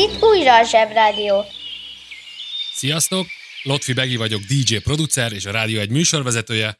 Itt 0.00 0.22
újra 0.22 0.58
a 0.58 0.64
Zsebrádió. 0.64 1.44
Sziasztok! 2.74 3.26
Lotfi 3.62 3.92
Begi 3.92 4.16
vagyok, 4.16 4.40
DJ 4.40 4.76
producer 4.76 5.32
és 5.32 5.46
a 5.46 5.50
rádió 5.50 5.80
egy 5.80 5.90
műsorvezetője, 5.90 6.78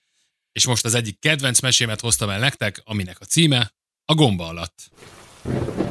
és 0.52 0.66
most 0.66 0.84
az 0.84 0.94
egyik 0.94 1.18
kedvenc 1.18 1.60
mesémet 1.60 2.00
hoztam 2.00 2.30
el 2.30 2.38
nektek, 2.38 2.82
aminek 2.84 3.16
a 3.20 3.24
címe 3.24 3.72
a 4.04 4.14
gomba 4.14 4.46
alatt. 4.46 4.90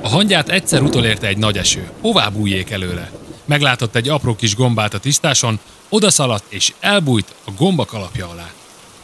A 0.01 0.07
hangyát 0.07 0.49
egyszer 0.49 0.81
utolérte 0.81 1.27
egy 1.27 1.37
nagy 1.37 1.57
eső. 1.57 1.91
Hová 2.01 2.29
bújjék 2.29 2.69
előle? 2.69 3.11
Meglátott 3.45 3.95
egy 3.95 4.09
apró 4.09 4.35
kis 4.35 4.55
gombát 4.55 4.93
a 4.93 4.99
tisztáson, 4.99 5.59
odaszaladt 5.89 6.53
és 6.53 6.73
elbújt 6.79 7.35
a 7.43 7.51
gomba 7.51 7.85
kalapja 7.85 8.29
alá. 8.29 8.51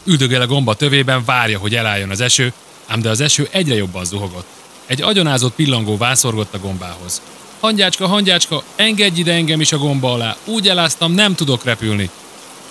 Üldögél 0.04 0.42
a 0.42 0.48
gomba 0.48 0.74
tövében, 0.74 1.26
várja, 1.26 1.60
hogy 1.60 1.76
elálljon 1.76 2.10
az 2.10 2.22
eső, 2.22 2.54
ám 2.86 3.02
de 3.02 3.10
az 3.10 3.20
eső 3.20 3.48
egyre 3.52 3.76
jobban 3.76 4.06
zuhogott. 4.06 4.48
Egy 4.86 5.02
agyonázott 5.02 5.56
pillangó 5.56 5.98
vászorgott 5.98 6.54
a 6.54 6.60
gombához. 6.60 7.22
Hangyácska, 7.60 8.08
hangyácska, 8.08 8.64
engedj 8.76 9.20
ide 9.20 9.32
engem 9.32 9.62
is 9.62 9.72
a 9.72 9.78
gomba 9.78 10.14
alá, 10.14 10.36
úgy 10.46 10.68
eláztam, 10.68 11.12
nem 11.12 11.36
tudok 11.36 11.64
repülni. 11.64 12.10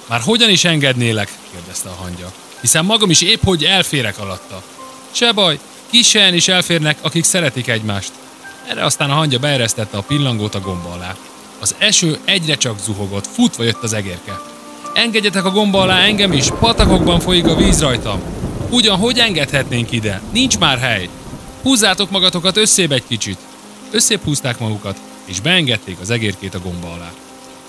Már 0.09 0.21
hogyan 0.21 0.50
is 0.50 0.64
engednélek? 0.64 1.33
kérdezte 1.53 1.88
a 1.88 2.03
hangya. 2.03 2.33
Hiszen 2.61 2.85
magam 2.85 3.11
is 3.11 3.23
épp 3.23 3.43
hogy 3.45 3.64
elférek 3.64 4.19
alatta. 4.19 4.62
Se 5.11 5.33
baj, 5.33 5.59
Kisen 5.91 6.35
is 6.35 6.49
elférnek, 6.49 6.99
akik 7.00 7.25
szeretik 7.25 7.69
egymást. 7.69 8.12
Erre 8.69 8.85
aztán 8.85 9.11
a 9.11 9.14
hangya 9.14 9.38
beeresztette 9.38 9.97
a 9.97 10.03
pillangót 10.03 10.55
a 10.55 10.61
gomba 10.61 10.91
alá. 10.93 11.14
Az 11.61 11.75
eső 11.79 12.19
egyre 12.25 12.55
csak 12.55 12.79
zuhogott, 12.79 13.26
futva 13.26 13.62
jött 13.62 13.83
az 13.83 13.93
egérke. 13.93 14.41
Engedjetek 14.95 15.45
a 15.45 15.50
gomba 15.50 15.81
alá 15.81 16.00
engem 16.00 16.33
is, 16.33 16.47
patakokban 16.59 17.21
folyik 17.21 17.47
a 17.47 17.57
víz 17.57 17.81
rajtam. 17.81 18.21
Ugyan 18.71 18.99
hogy 18.99 19.19
engedhetnénk 19.19 19.93
ide? 19.93 20.21
Nincs 20.33 20.59
már 20.59 20.79
hely. 20.79 21.09
Húzzátok 21.62 22.11
magatokat 22.11 22.57
összébb 22.57 22.93
egy 22.93 23.07
kicsit. 23.09 23.38
Összébb 23.95 24.21
húzták 24.25 24.59
magukat, 24.59 25.01
és 25.25 25.41
beengedték 25.41 25.97
az 26.01 26.11
egérkét 26.11 26.55
a 26.55 26.61
gomba 26.61 26.93
alá. 26.93 27.13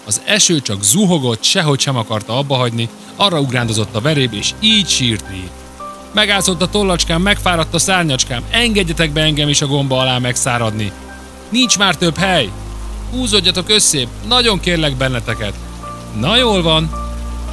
Az 0.06 0.22
eső 0.26 0.60
csak 0.60 0.84
zuhogott, 0.84 1.44
sehogy 1.44 1.80
sem 1.80 1.96
akarta 1.96 2.38
abba 2.38 2.56
hagyni, 2.56 2.90
arra 3.16 3.40
ugrándozott 3.40 3.96
a 3.96 4.02
veréb, 4.02 4.34
és 4.34 4.54
így 4.60 4.88
sírt 4.88 5.28
végig. 5.30 5.50
Megászott 6.14 6.62
a 6.62 6.70
tollacskám, 6.70 7.22
megfáradt 7.22 7.74
a 7.74 7.80
szárnyacskám, 7.80 8.44
engedjetek 8.52 9.12
be 9.12 9.22
engem 9.22 9.50
is 9.50 9.62
a 9.62 9.68
gomba 9.68 10.00
alá 10.00 10.18
megszáradni. 10.18 10.92
Nincs 11.50 11.78
már 11.78 11.96
több 11.96 12.18
hely. 12.18 12.50
Húzódjatok 13.12 13.70
összébb, 13.70 14.08
nagyon 14.28 14.60
kérlek 14.60 14.96
benneteket. 14.96 15.54
Na 16.20 16.38
jól 16.38 16.62
van. 16.62 16.92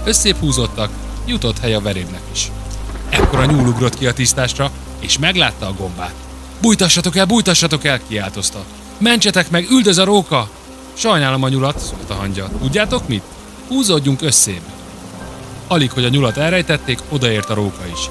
Összébb 0.05 0.37
húzottak, 0.37 0.91
jutott 1.27 1.59
hely 1.59 1.75
a 1.75 1.81
verébnek 1.81 2.23
is. 2.33 2.51
Ekkor 3.09 3.39
a 3.39 3.45
nyúl 3.45 3.69
ugrott 3.69 3.99
ki 3.99 4.07
a 4.07 4.13
tisztásra, 4.13 4.71
és 5.01 5.19
meglátta 5.19 5.67
a 5.67 5.75
gombát. 5.79 6.22
Bújtassatok 6.63 7.17
el, 7.17 7.25
bújtassatok 7.25 7.85
el, 7.85 8.01
kiáltozta. 8.09 8.65
Mentsetek 8.99 9.51
meg, 9.51 9.71
üldöz 9.71 9.99
a 9.99 10.05
róka! 10.05 10.49
Sajnálom 10.93 11.43
a 11.43 11.49
nyulat, 11.49 11.79
szólt 11.79 12.11
a 12.11 12.15
hangya. 12.15 12.49
Tudjátok 12.61 13.09
mit? 13.09 13.23
Húzódjunk 13.69 14.23
összébb. 14.23 14.61
Alig, 15.67 15.91
hogy 15.91 16.05
a 16.05 16.09
nyulat 16.09 16.37
elrejtették, 16.37 16.99
odaért 17.09 17.51
a 17.51 17.55
róka 17.55 17.87
is. 17.93 18.11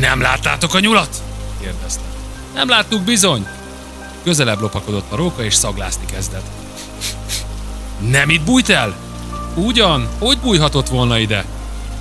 Nem 0.00 0.20
láttátok 0.20 0.74
a 0.74 0.80
nyulat? 0.80 1.22
kérdezte. 1.60 2.02
Nem 2.54 2.68
láttuk 2.68 3.02
bizony. 3.02 3.46
Közelebb 4.24 4.60
lopakodott 4.60 5.12
a 5.12 5.16
róka, 5.16 5.44
és 5.44 5.54
szaglászni 5.54 6.04
kezdett. 6.12 6.46
Nem 8.10 8.30
itt 8.30 8.42
bújt 8.42 8.68
el? 8.68 8.96
Ugyan, 9.54 10.08
hogy 10.18 10.38
bújhatott 10.38 10.88
volna 10.88 11.18
ide? 11.18 11.44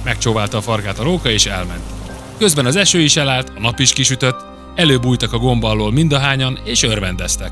Megcsóválta 0.04 0.58
a 0.58 0.62
farkát 0.62 1.00
a 1.00 1.04
róka, 1.04 1.30
és 1.30 1.46
elment. 1.46 1.84
Közben 2.38 2.66
az 2.66 2.76
eső 2.76 3.00
is 3.00 3.16
elállt, 3.16 3.52
a 3.56 3.60
nap 3.60 3.80
is 3.80 3.94
kisütött, 3.94 4.51
előbújtak 4.76 5.34
a 5.34 5.38
gomba 5.38 5.70
alól 5.70 5.92
mindahányan, 5.92 6.60
és 6.64 6.84
örvendeztek. 6.84 7.52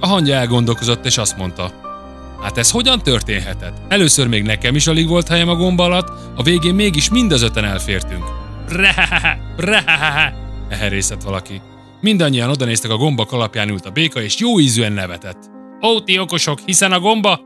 A 0.00 0.06
hangya 0.06 0.34
elgondolkozott, 0.34 1.04
és 1.04 1.18
azt 1.18 1.36
mondta, 1.36 1.82
Hát 2.44 2.58
ez 2.58 2.70
hogyan 2.70 2.98
történhetett? 3.02 3.76
Először 3.88 4.28
még 4.28 4.42
nekem 4.42 4.74
is 4.74 4.86
alig 4.86 5.08
volt 5.08 5.28
helyem 5.28 5.48
a 5.48 5.56
gomba 5.56 5.84
alatt, 5.84 6.08
a 6.36 6.42
végén 6.42 6.74
mégis 6.74 7.10
mind 7.10 7.32
az 7.32 7.42
öten 7.42 7.64
elfértünk. 7.64 8.24
Rehehehe, 8.68 9.38
rehehehe, 9.56 10.34
eherészett 10.68 11.22
valaki. 11.22 11.60
Mindannyian 12.00 12.50
odanéztek 12.50 12.90
a 12.90 12.96
gomba 12.96 13.24
kalapján 13.24 13.68
ült 13.68 13.86
a 13.86 13.90
béka, 13.90 14.22
és 14.22 14.38
jó 14.38 14.60
ízűen 14.60 14.92
nevetett. 14.92 15.50
Ó, 15.82 16.00
ti 16.00 16.18
okosok, 16.18 16.58
hiszen 16.64 16.92
a 16.92 17.00
gomba... 17.00 17.40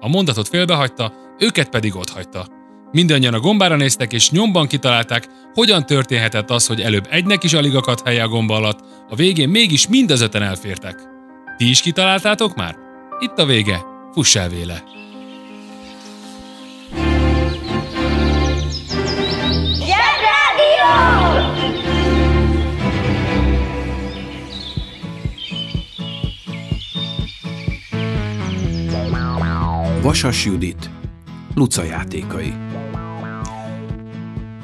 A 0.00 0.08
mondatot 0.08 0.48
félbehagyta, 0.48 1.12
őket 1.38 1.68
pedig 1.68 1.96
ott 1.96 2.10
hagyta. 2.10 2.46
Mindannyian 2.92 3.34
a 3.34 3.40
gombára 3.40 3.76
néztek, 3.76 4.12
és 4.12 4.30
nyomban 4.30 4.66
kitalálták, 4.66 5.28
hogyan 5.54 5.86
történhetett 5.86 6.50
az, 6.50 6.66
hogy 6.66 6.80
előbb 6.80 7.06
egynek 7.10 7.44
is 7.44 7.52
alig 7.52 7.74
akadt 7.74 8.06
helye 8.06 8.22
a 8.22 8.28
gomba 8.28 8.54
alatt, 8.54 8.78
a 9.08 9.14
végén 9.14 9.48
mégis 9.48 9.88
mind 9.88 10.10
az 10.10 10.20
öten 10.20 10.42
elfértek. 10.42 10.94
Ti 11.56 11.68
is 11.68 11.80
kitaláltátok 11.80 12.56
már? 12.56 12.76
Itt 13.18 13.38
a 13.38 13.44
vége, 13.44 13.80
fuss 14.12 14.34
el 14.36 14.48
véle! 14.48 14.82
Zsebrádió! 19.74 21.18
Vasas 30.02 30.44
Judit, 30.44 30.90
Luca 31.58 31.82
játékai. 31.82 32.54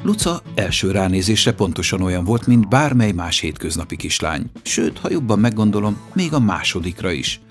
Luca 0.03 0.41
első 0.53 0.91
ránézésre 0.91 1.53
pontosan 1.53 2.01
olyan 2.01 2.23
volt, 2.23 2.47
mint 2.47 2.67
bármely 2.67 3.11
más 3.11 3.39
hétköznapi 3.39 3.95
kislány. 3.95 4.51
Sőt, 4.63 4.99
ha 4.99 5.11
jobban 5.11 5.39
meggondolom, 5.39 5.97
még 6.13 6.33
a 6.33 6.39
másodikra 6.39 7.11
is. 7.11 7.41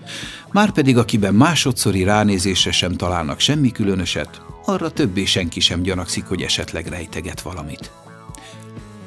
Márpedig 0.52 0.98
akiben 0.98 1.34
másodszori 1.34 2.02
ránézésre 2.02 2.72
sem 2.72 2.92
találnak 2.92 3.40
semmi 3.40 3.70
különöset, 3.70 4.42
arra 4.64 4.90
többé 4.90 5.24
senki 5.24 5.60
sem 5.60 5.82
gyanakszik, 5.82 6.24
hogy 6.24 6.42
esetleg 6.42 6.86
rejteget 6.86 7.40
valamit. 7.40 7.90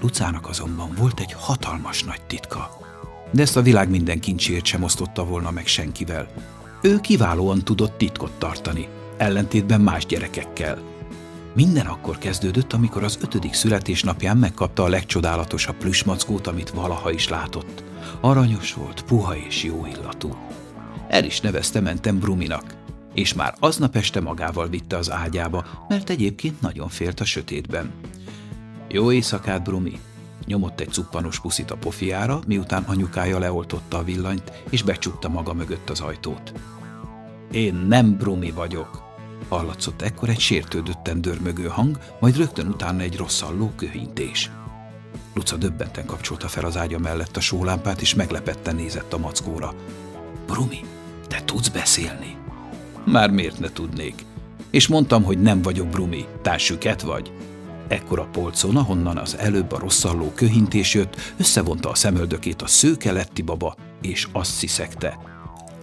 Lucának 0.02 0.48
azonban 0.48 0.94
volt 0.98 1.20
egy 1.20 1.34
hatalmas 1.38 2.04
nagy 2.04 2.22
titka. 2.22 2.70
De 3.32 3.42
ezt 3.42 3.58
a 3.58 3.62
világ 3.62 3.90
minden 3.90 4.20
kincsért 4.20 4.66
sem 4.66 4.84
osztotta 4.84 5.26
volna 5.26 5.52
meg 5.52 5.68
senkivel. 5.68 6.28
Ő 6.82 7.00
kiválóan 7.00 7.64
tudott 7.64 7.98
titkot 7.98 8.32
tartani, 8.32 8.88
ellentétben 9.18 9.82
más 9.82 10.06
gyerekekkel. 10.06 10.82
Minden 11.54 11.86
akkor 11.86 12.18
kezdődött, 12.18 12.74
amikor 12.74 13.04
az 13.04 13.18
ötödik 13.22 13.54
születésnapján 13.54 14.38
megkapta 14.38 14.84
a 14.84 14.88
legcsodálatosabb 14.88 15.76
plüsmackót, 15.76 16.48
amit 16.48 16.70
valaha 16.70 17.12
is 17.12 17.30
látott. 17.30 17.84
Aranyos 18.22 18.74
volt, 18.74 19.02
puha 19.02 19.36
és 19.36 19.64
jó 19.64 19.86
illatú. 19.86 20.36
El 21.08 21.24
is 21.24 21.42
nevezte 21.42 21.80
mentem 21.80 22.20
Bruminak, 22.20 22.76
és 23.14 23.34
már 23.34 23.56
aznap 23.60 23.96
este 23.96 24.22
magával 24.22 24.68
vitte 24.68 24.98
az 24.98 25.12
ágyába, 25.12 25.66
mert 25.88 26.10
egyébként 26.10 26.62
nagyon 26.62 26.90
félt 26.90 27.20
a 27.20 27.26
sötétben. 27.26 27.92
Jó 28.88 29.12
éjszakát, 29.12 29.64
Brumi! 29.64 30.00
Nyomott 30.46 30.80
egy 30.80 30.92
cuppanos 30.92 31.40
puszit 31.40 31.72
a 31.72 31.78
pofiára, 31.78 32.40
miután 32.48 32.84
anyukája 32.84 33.40
leoltotta 33.40 33.98
a 33.98 34.04
villanyt, 34.04 34.52
és 34.70 34.84
becsukta 34.84 35.30
maga 35.30 35.54
mögött 35.54 35.90
az 35.90 36.00
ajtót. 36.00 36.54
Én 37.52 37.76
nem 37.76 38.18
Brumi 38.18 38.52
vagyok, 38.52 39.07
hallatszott 39.50 40.02
ekkor 40.02 40.30
egy 40.30 40.40
sértődötten 40.40 41.22
dörmögő 41.22 41.68
hang, 41.68 42.00
majd 42.20 42.38
rögtön 42.38 42.68
utána 42.68 43.02
egy 43.02 43.18
rosszalló 43.18 43.72
köhintés. 43.76 44.52
Luca 45.34 45.56
döbbenten 45.56 46.06
kapcsolta 46.06 46.48
fel 46.48 46.66
az 46.66 46.78
ágya 46.78 47.00
mellett 47.00 47.38
a 47.38 47.40
sólámpát, 47.40 48.02
és 48.02 48.16
meglepetten 48.16 48.76
nézett 48.76 49.14
a 49.14 49.18
mackóra. 49.18 49.74
Brumi, 50.48 50.80
te 51.28 51.42
tudsz 51.46 51.68
beszélni? 51.68 52.36
Már 53.06 53.30
miért 53.30 53.60
ne 53.60 53.70
tudnék? 53.70 54.26
És 54.70 54.88
mondtam, 54.88 55.24
hogy 55.24 55.42
nem 55.42 55.62
vagyok 55.62 55.88
Brumi, 55.88 56.26
társüket 56.42 57.02
vagy. 57.02 57.32
Ekkor 57.88 58.20
a 58.20 58.28
polcon, 58.32 58.76
ahonnan 58.76 59.18
az 59.18 59.38
előbb 59.38 59.72
a 59.72 59.80
rosszalló 59.80 60.32
köhintés 60.36 60.94
jött, 60.94 61.34
összevonta 61.38 61.90
a 61.90 61.96
szemöldökét 61.96 62.62
a 62.62 62.68
szőke 62.68 63.12
letti 63.12 63.42
baba, 63.42 63.76
és 64.02 64.28
azt 64.32 64.52
sziszegte. 64.52 65.18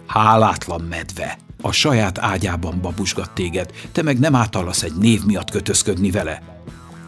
Hálátlan 0.07 0.81
medve! 0.81 1.44
A 1.65 1.71
saját 1.71 2.17
ágyában 2.19 2.81
babusgat 2.81 3.31
téged, 3.31 3.71
te 3.91 4.01
meg 4.01 4.19
nem 4.19 4.35
átallasz 4.35 4.83
egy 4.83 4.95
név 4.95 5.23
miatt 5.23 5.49
kötözködni 5.49 6.11
vele. 6.11 6.41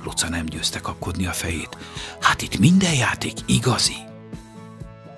Luca 0.04 0.30
nem 0.30 0.46
győzte 0.46 0.80
kapkodni 0.80 1.26
a 1.26 1.32
fejét. 1.32 1.78
Hát 2.22 2.41
itt 2.41 2.60
minden 2.60 2.93
játék 2.93 3.34
igazi. 3.46 3.96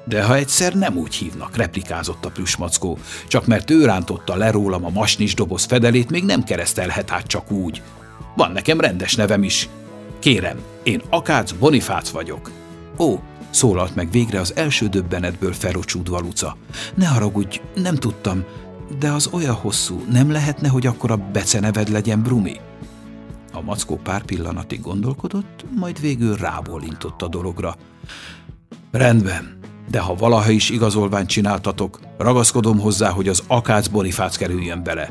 De 0.06 0.24
ha 0.24 0.36
egyszer 0.36 0.74
nem 0.74 0.98
úgy 0.98 1.16
hívnak, 1.16 1.56
replikázott 1.56 2.26
a 2.26 2.30
plüsmackó, 2.30 2.98
csak 3.28 3.46
mert 3.46 3.70
ő 3.70 3.86
rántotta 3.86 4.36
le 4.36 4.52
rólam 4.52 4.86
a 4.86 4.90
masnis 4.90 5.34
doboz 5.34 5.64
fedelét, 5.64 6.10
még 6.10 6.24
nem 6.24 6.44
keresztelhet 6.44 7.12
át 7.12 7.28
csak 7.28 7.52
úgy. 7.52 7.82
Van 8.36 8.52
nekem 8.52 8.80
rendes 8.80 9.16
nevem 9.16 9.44
is. 9.44 9.70
Kérem, 10.20 10.60
én 10.84 11.02
Akác 11.10 11.52
Bonifác 11.52 12.10
vagyok. 12.10 12.52
Ó, 12.98 13.20
Szólalt 13.50 13.96
meg 13.96 14.12
végre 14.12 14.40
az 14.40 14.56
első 14.56 14.88
döbbenetből 14.88 15.54
felocsúdva 15.54 16.20
Luca. 16.20 16.58
Ne 16.96 17.08
haragudj, 17.08 17.62
nem 17.76 17.96
tudtam, 17.96 18.46
de 19.00 19.12
az 19.12 19.30
olyan 19.32 19.56
hosszú, 19.56 20.04
nem 20.10 20.32
lehetne, 20.32 20.68
hogy 20.68 20.88
akkor 20.88 21.12
a 21.12 21.18
beceneved 21.32 21.90
legyen 21.90 22.22
Brumi? 22.22 22.60
A 23.54 23.62
mackó 23.62 23.96
pár 23.96 24.24
pillanatig 24.24 24.82
gondolkodott, 24.82 25.66
majd 25.76 26.00
végül 26.00 26.36
rábólintott 26.36 27.22
a 27.22 27.28
dologra. 27.28 27.76
Rendben, 28.92 29.60
de 29.90 30.00
ha 30.00 30.16
valaha 30.16 30.50
is 30.50 30.70
igazolványt 30.70 31.30
csináltatok, 31.30 32.00
ragaszkodom 32.18 32.80
hozzá, 32.80 33.10
hogy 33.10 33.28
az 33.28 33.44
akác 33.48 33.88
Bonifác 33.88 34.36
kerüljön 34.36 34.84
bele. 34.84 35.10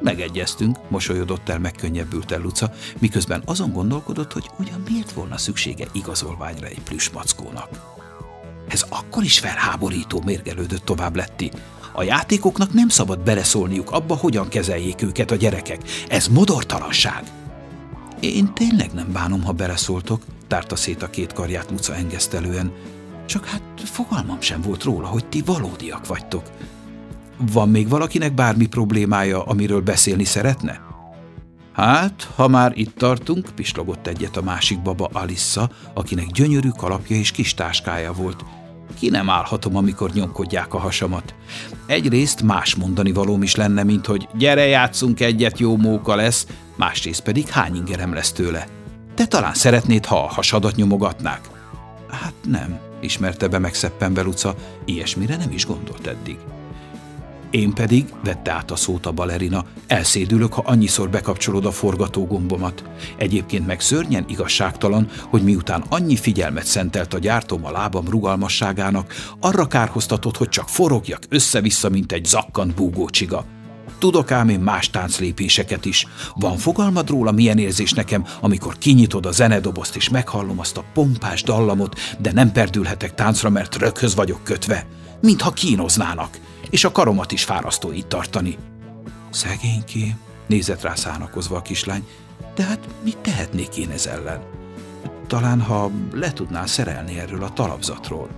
Megegyeztünk, 0.00 0.76
mosolyodott 0.88 1.48
el 1.48 1.58
megkönnyebbült 1.58 2.32
el 2.32 2.40
Luca, 2.40 2.70
miközben 2.98 3.42
azon 3.44 3.72
gondolkodott, 3.72 4.32
hogy 4.32 4.50
ugyan 4.58 4.82
miért 4.88 5.12
volna 5.12 5.36
szüksége 5.36 5.86
igazolványra 5.92 6.66
egy 6.66 6.80
plüsmackónak. 6.80 7.68
Ez 8.68 8.84
akkor 8.88 9.22
is 9.22 9.38
felháborító, 9.38 10.22
mérgelődött 10.24 10.84
tovább 10.84 11.16
Letti. 11.16 11.50
A 11.98 12.02
játékoknak 12.02 12.72
nem 12.72 12.88
szabad 12.88 13.20
beleszólniuk 13.20 13.90
abba, 13.90 14.16
hogyan 14.16 14.48
kezeljék 14.48 15.02
őket 15.02 15.30
a 15.30 15.36
gyerekek. 15.36 15.80
Ez 16.08 16.28
modortalanság. 16.28 17.22
Én 18.20 18.54
tényleg 18.54 18.90
nem 18.92 19.12
bánom, 19.12 19.42
ha 19.42 19.52
beleszóltok, 19.52 20.22
tárta 20.46 20.76
szét 20.76 21.02
a 21.02 21.10
két 21.10 21.32
karját 21.32 21.70
Luca 21.70 21.94
engesztelően. 21.94 22.72
Csak 23.26 23.46
hát 23.46 23.62
fogalmam 23.84 24.40
sem 24.40 24.60
volt 24.60 24.82
róla, 24.82 25.06
hogy 25.06 25.26
ti 25.26 25.42
valódiak 25.44 26.06
vagytok. 26.06 26.42
Van 27.52 27.68
még 27.68 27.88
valakinek 27.88 28.34
bármi 28.34 28.66
problémája, 28.66 29.44
amiről 29.44 29.80
beszélni 29.80 30.24
szeretne? 30.24 30.80
Hát, 31.72 32.28
ha 32.34 32.48
már 32.48 32.72
itt 32.74 32.96
tartunk, 32.96 33.48
pislogott 33.54 34.06
egyet 34.06 34.36
a 34.36 34.42
másik 34.42 34.82
baba 34.82 35.08
Alissa, 35.12 35.70
akinek 35.94 36.26
gyönyörű 36.26 36.68
kalapja 36.68 37.16
és 37.16 37.30
kis 37.30 37.54
táskája 37.54 38.12
volt. 38.12 38.44
Ki 38.98 39.08
nem 39.08 39.30
állhatom, 39.30 39.76
amikor 39.76 40.10
nyomkodják 40.10 40.74
a 40.74 40.78
hasamat. 40.78 41.34
Egyrészt 41.86 42.42
más 42.42 42.74
mondani 42.74 43.12
valóm 43.12 43.42
is 43.42 43.54
lenne, 43.54 43.82
mint 43.82 44.06
hogy 44.06 44.28
gyere, 44.34 44.66
játszunk 44.66 45.20
egyet, 45.20 45.58
jó 45.58 45.76
móka 45.76 46.14
lesz, 46.14 46.46
másrészt 46.76 47.20
pedig 47.20 47.48
hány 47.48 47.76
ingerem 47.76 48.14
lesz 48.14 48.32
tőle. 48.32 48.66
Te 49.14 49.26
talán 49.26 49.54
szeretnéd, 49.54 50.04
ha 50.04 50.22
a 50.22 50.32
hasadat 50.32 50.76
nyomogatnák? 50.76 51.40
Hát 52.08 52.34
nem, 52.44 52.78
ismerte 53.00 53.48
be 53.48 53.58
megszeppenve 53.58 54.22
Luca, 54.22 54.54
ilyesmire 54.84 55.36
nem 55.36 55.50
is 55.50 55.66
gondolt 55.66 56.06
eddig. 56.06 56.38
Én 57.50 57.72
pedig, 57.72 58.04
vette 58.24 58.52
át 58.52 58.70
a 58.70 58.76
szót 58.76 59.06
a 59.06 59.12
balerina, 59.12 59.64
elszédülök, 59.86 60.52
ha 60.52 60.62
annyiszor 60.66 61.10
bekapcsolod 61.10 61.64
a 61.64 61.70
forgatógombomat. 61.70 62.84
Egyébként 63.16 63.66
meg 63.66 63.80
szörnyen 63.80 64.24
igazságtalan, 64.28 65.08
hogy 65.28 65.42
miután 65.42 65.84
annyi 65.88 66.16
figyelmet 66.16 66.66
szentelt 66.66 67.14
a 67.14 67.18
gyártom 67.18 67.64
a 67.64 67.70
lábam 67.70 68.08
rugalmasságának, 68.08 69.14
arra 69.40 69.66
kárhoztatod, 69.66 70.36
hogy 70.36 70.48
csak 70.48 70.68
forogjak 70.68 71.22
össze-vissza, 71.28 71.88
mint 71.88 72.12
egy 72.12 72.24
zakkant 72.24 72.74
búgócsiga. 72.74 73.44
Tudok 73.98 74.30
ám 74.30 74.48
én 74.48 74.60
más 74.60 74.90
tánclépéseket 74.90 75.84
is. 75.84 76.06
Van 76.34 76.56
fogalmad 76.56 77.08
róla, 77.08 77.32
milyen 77.32 77.58
érzés 77.58 77.92
nekem, 77.92 78.24
amikor 78.40 78.78
kinyitod 78.78 79.26
a 79.26 79.32
zenedobozt 79.32 79.96
és 79.96 80.08
meghallom 80.08 80.58
azt 80.58 80.76
a 80.76 80.84
pompás 80.94 81.42
dallamot, 81.42 81.98
de 82.18 82.32
nem 82.32 82.52
perdülhetek 82.52 83.14
táncra, 83.14 83.50
mert 83.50 83.76
röghöz 83.76 84.14
vagyok 84.14 84.44
kötve. 84.44 84.86
Mintha 85.20 85.50
kínoznának 85.50 86.38
és 86.70 86.84
a 86.84 86.92
karomat 86.92 87.32
is 87.32 87.44
fárasztó 87.44 87.92
itt 87.92 88.08
tartani. 88.08 88.56
Szegényké, 89.30 90.14
nézett 90.46 90.82
rá 90.82 90.94
szánakozva 90.94 91.56
a 91.56 91.62
kislány, 91.62 92.06
de 92.54 92.62
hát 92.62 92.88
mit 93.04 93.18
tehetnék 93.18 93.76
én 93.76 93.90
ez 93.90 94.06
ellen? 94.06 94.42
Talán, 95.26 95.60
ha 95.60 95.90
le 96.12 96.32
tudnál 96.32 96.66
szerelni 96.66 97.18
erről 97.18 97.42
a 97.42 97.52
talapzatról. 97.52 98.28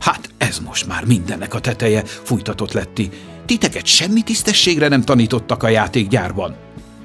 Hát 0.00 0.30
ez 0.38 0.58
most 0.58 0.86
már 0.86 1.04
mindennek 1.04 1.54
a 1.54 1.60
teteje, 1.60 2.04
fújtatott 2.04 2.72
Letti. 2.72 3.10
Titeket 3.46 3.86
semmi 3.86 4.22
tisztességre 4.22 4.88
nem 4.88 5.02
tanítottak 5.02 5.62
a 5.62 5.68
játékgyárban. 5.68 6.56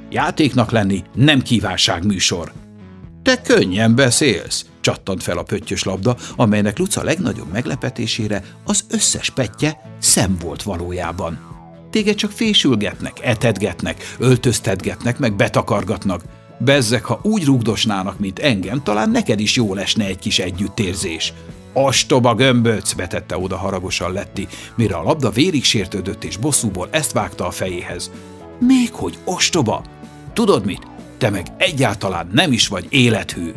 Játéknak 0.10 0.72
lenni 0.72 1.04
nem 1.14 1.42
kívánság 1.42 2.06
műsor. 2.06 2.52
Te 3.24 3.42
könnyen 3.42 3.96
beszélsz, 3.96 4.66
csattant 4.84 5.24
fel 5.24 5.38
a 5.38 5.44
pöttyös 5.44 5.84
labda, 5.84 6.16
amelynek 6.36 6.78
Luca 6.78 7.04
legnagyobb 7.04 7.52
meglepetésére 7.52 8.44
az 8.64 8.86
összes 8.90 9.30
petje 9.30 9.82
szem 10.00 10.38
volt 10.42 10.64
valójában. 10.64 11.40
Téged 11.92 12.16
csak 12.16 12.32
fésülgetnek, 12.32 13.20
etedgetnek, 13.22 14.16
öltöztetgetnek, 14.20 15.20
meg 15.20 15.36
betakargatnak. 15.36 16.22
Bezzek, 16.60 17.06
ha 17.06 17.20
úgy 17.24 17.46
rugdosnának, 17.46 18.20
mint 18.20 18.40
engem, 18.40 18.84
talán 18.84 19.10
neked 19.10 19.40
is 19.40 19.56
jó 19.56 19.74
lesne 19.74 20.06
egy 20.06 20.20
kis 20.20 20.40
együttérzés. 20.40 21.34
Ostoba 21.74 22.36
gömböc, 22.36 22.94
vetette 22.94 23.38
oda 23.38 23.58
haragosan 23.58 24.12
Letti, 24.12 24.48
mire 24.76 24.96
a 24.96 25.04
labda 25.04 25.30
vérig 25.30 25.64
sértődött 25.64 26.24
és 26.24 26.38
bosszúból 26.38 26.88
ezt 26.92 27.12
vágta 27.12 27.48
a 27.48 27.52
fejéhez. 27.52 28.12
Még 28.60 28.92
hogy 28.92 29.18
ostoba? 29.24 29.84
Tudod 30.34 30.66
mit? 30.66 30.88
Te 31.18 31.30
meg 31.30 31.48
egyáltalán 31.58 32.30
nem 32.32 32.52
is 32.52 32.68
vagy 32.68 32.86
élethű. 32.90 33.52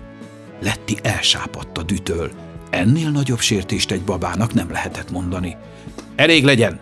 Letti 0.61 0.97
elsápadt 1.03 1.79
a 1.79 1.83
dütől. 1.83 2.31
Ennél 2.71 3.11
nagyobb 3.11 3.41
sértést 3.41 3.91
egy 3.91 4.03
babának 4.03 4.55
nem 4.55 4.71
lehetett 4.71 5.11
mondani. 5.11 5.57
Elég 6.17 6.45
legyen! 6.45 6.81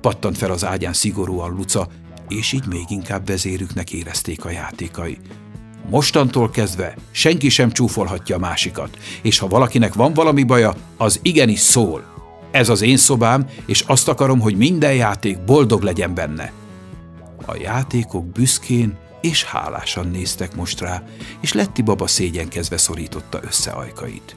Pattant 0.00 0.36
fel 0.36 0.50
az 0.50 0.64
ágyán 0.64 0.92
szigorúan 0.92 1.50
Luca, 1.50 1.88
és 2.28 2.52
így 2.52 2.66
még 2.66 2.84
inkább 2.88 3.26
vezérüknek 3.26 3.92
érezték 3.92 4.44
a 4.44 4.50
játékai. 4.50 5.18
Mostantól 5.90 6.50
kezdve 6.50 6.94
senki 7.10 7.48
sem 7.48 7.70
csúfolhatja 7.70 8.36
a 8.36 8.38
másikat, 8.38 8.98
és 9.22 9.38
ha 9.38 9.48
valakinek 9.48 9.94
van 9.94 10.12
valami 10.12 10.42
baja, 10.42 10.74
az 10.96 11.20
igenis 11.22 11.58
szól. 11.58 12.04
Ez 12.50 12.68
az 12.68 12.82
én 12.82 12.96
szobám, 12.96 13.46
és 13.66 13.80
azt 13.86 14.08
akarom, 14.08 14.40
hogy 14.40 14.56
minden 14.56 14.94
játék 14.94 15.44
boldog 15.44 15.82
legyen 15.82 16.14
benne. 16.14 16.52
A 17.46 17.56
játékok 17.56 18.26
büszkén 18.26 18.96
és 19.20 19.44
hálásan 19.44 20.08
néztek 20.08 20.54
most 20.54 20.80
rá, 20.80 21.02
és 21.40 21.52
Letti 21.52 21.82
baba 21.82 22.06
szégyenkezve 22.06 22.76
szorította 22.76 23.40
össze 23.42 23.70
ajkait. 23.70 24.36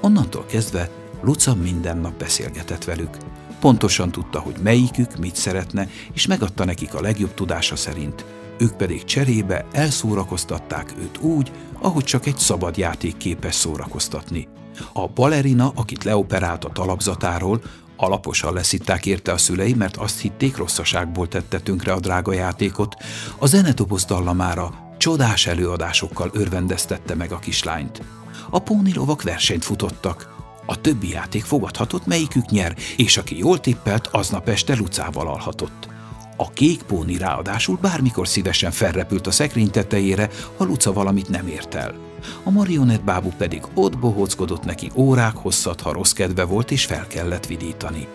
Onnantól 0.00 0.44
kezdve 0.44 0.90
Luca 1.22 1.54
minden 1.54 1.96
nap 1.98 2.18
beszélgetett 2.18 2.84
velük. 2.84 3.16
Pontosan 3.60 4.10
tudta, 4.10 4.40
hogy 4.40 4.56
melyikük 4.62 5.16
mit 5.16 5.36
szeretne, 5.36 5.88
és 6.12 6.26
megadta 6.26 6.64
nekik 6.64 6.94
a 6.94 7.00
legjobb 7.00 7.34
tudása 7.34 7.76
szerint. 7.76 8.24
Ők 8.58 8.72
pedig 8.76 9.04
cserébe 9.04 9.66
elszórakoztatták 9.72 10.94
őt 10.98 11.18
úgy, 11.18 11.52
ahogy 11.80 12.04
csak 12.04 12.26
egy 12.26 12.38
szabad 12.38 12.76
játék 12.76 13.16
képes 13.16 13.54
szórakoztatni. 13.54 14.48
A 14.92 15.06
balerina, 15.06 15.72
akit 15.74 16.04
leoperált 16.04 16.64
a 16.64 16.72
talapzatáról, 16.72 17.62
Alaposan 18.00 18.52
leszitták 18.52 19.06
érte 19.06 19.32
a 19.32 19.38
szülei, 19.38 19.74
mert 19.74 19.96
azt 19.96 20.20
hitték, 20.20 20.56
rosszaságból 20.56 21.28
tette 21.28 21.60
tönkre 21.60 21.92
a 21.92 22.00
drága 22.00 22.32
játékot. 22.32 22.94
A 23.38 23.46
zenetoboz 23.46 24.04
dallamára 24.04 24.94
csodás 24.98 25.46
előadásokkal 25.46 26.30
örvendeztette 26.32 27.14
meg 27.14 27.32
a 27.32 27.38
kislányt. 27.38 28.02
A 28.50 28.58
pónilovak 28.58 29.22
versenyt 29.22 29.64
futottak. 29.64 30.36
A 30.66 30.80
többi 30.80 31.08
játék 31.08 31.44
fogadhatott, 31.44 32.06
melyikük 32.06 32.50
nyer, 32.50 32.76
és 32.96 33.16
aki 33.16 33.38
jól 33.38 33.60
tippelt, 33.60 34.06
aznap 34.06 34.48
este 34.48 34.76
Lucával 34.76 35.28
alhatott. 35.28 35.88
A 36.36 36.50
kék 36.50 36.82
póni 36.82 37.16
ráadásul 37.16 37.78
bármikor 37.80 38.28
szívesen 38.28 38.70
felrepült 38.70 39.26
a 39.26 39.30
szekrény 39.30 39.70
tetejére, 39.70 40.30
ha 40.56 40.64
Luca 40.64 40.92
valamit 40.92 41.28
nem 41.28 41.46
ért 41.46 41.74
el. 41.74 42.07
A 42.42 42.50
marionett 42.50 43.04
bábú 43.04 43.32
pedig 43.36 43.62
ott 43.74 43.98
bohóckodott 43.98 44.64
neki 44.64 44.90
órák 44.94 45.36
hosszat, 45.36 45.80
ha 45.80 45.92
rossz 45.92 46.12
kedve 46.12 46.44
volt 46.44 46.70
és 46.70 46.84
fel 46.84 47.06
kellett 47.06 47.46
vidítani. 47.46 48.06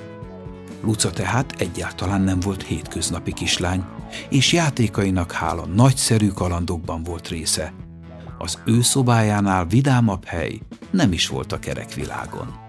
Luca 0.83 1.09
tehát 1.09 1.53
egyáltalán 1.57 2.21
nem 2.21 2.39
volt 2.39 2.63
hétköznapi 2.63 3.33
kislány, 3.33 3.83
és 4.29 4.53
játékainak 4.53 5.31
hála 5.31 5.65
nagyszerű 5.65 6.27
kalandokban 6.27 7.03
volt 7.03 7.27
része. 7.27 7.73
Az 8.37 8.57
ő 8.65 8.81
szobájánál 8.81 9.65
vidámabb 9.65 10.25
hely 10.25 10.59
nem 10.91 11.11
is 11.11 11.27
volt 11.27 11.51
a 11.51 11.59
kerekvilágon. 11.59 12.61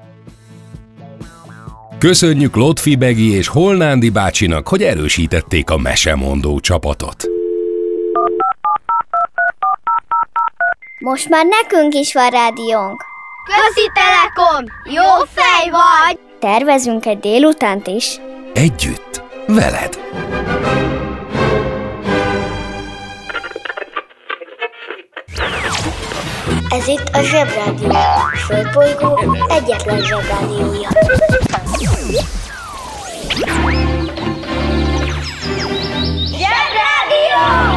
Köszönjük 1.98 2.56
Lotfi 2.56 2.96
Begi 2.96 3.30
és 3.30 3.46
Holnándi 3.46 4.10
bácsinak, 4.10 4.68
hogy 4.68 4.82
erősítették 4.82 5.70
a 5.70 5.76
mesemondó 5.76 6.60
csapatot. 6.60 7.33
Most 11.04 11.28
már 11.28 11.46
nekünk 11.46 11.94
is 11.94 12.12
van 12.12 12.30
rádiónk. 12.30 13.04
Közi 13.44 13.90
Telekom! 13.94 14.64
Jó 14.84 15.24
fej 15.34 15.70
vagy! 15.70 16.18
Tervezünk 16.38 17.06
egy 17.06 17.18
délutánt 17.18 17.86
is. 17.86 18.20
Együtt, 18.54 19.22
veled! 19.46 19.98
Ez 26.68 26.86
itt 26.86 27.08
a 27.12 27.22
Zsebrádió. 27.22 27.90
A 27.90 28.36
Földbolygó 28.36 29.36
egyetlen 29.48 30.02
Zsebrádiója. 30.02 30.88
Zsebrádió! 36.30 37.73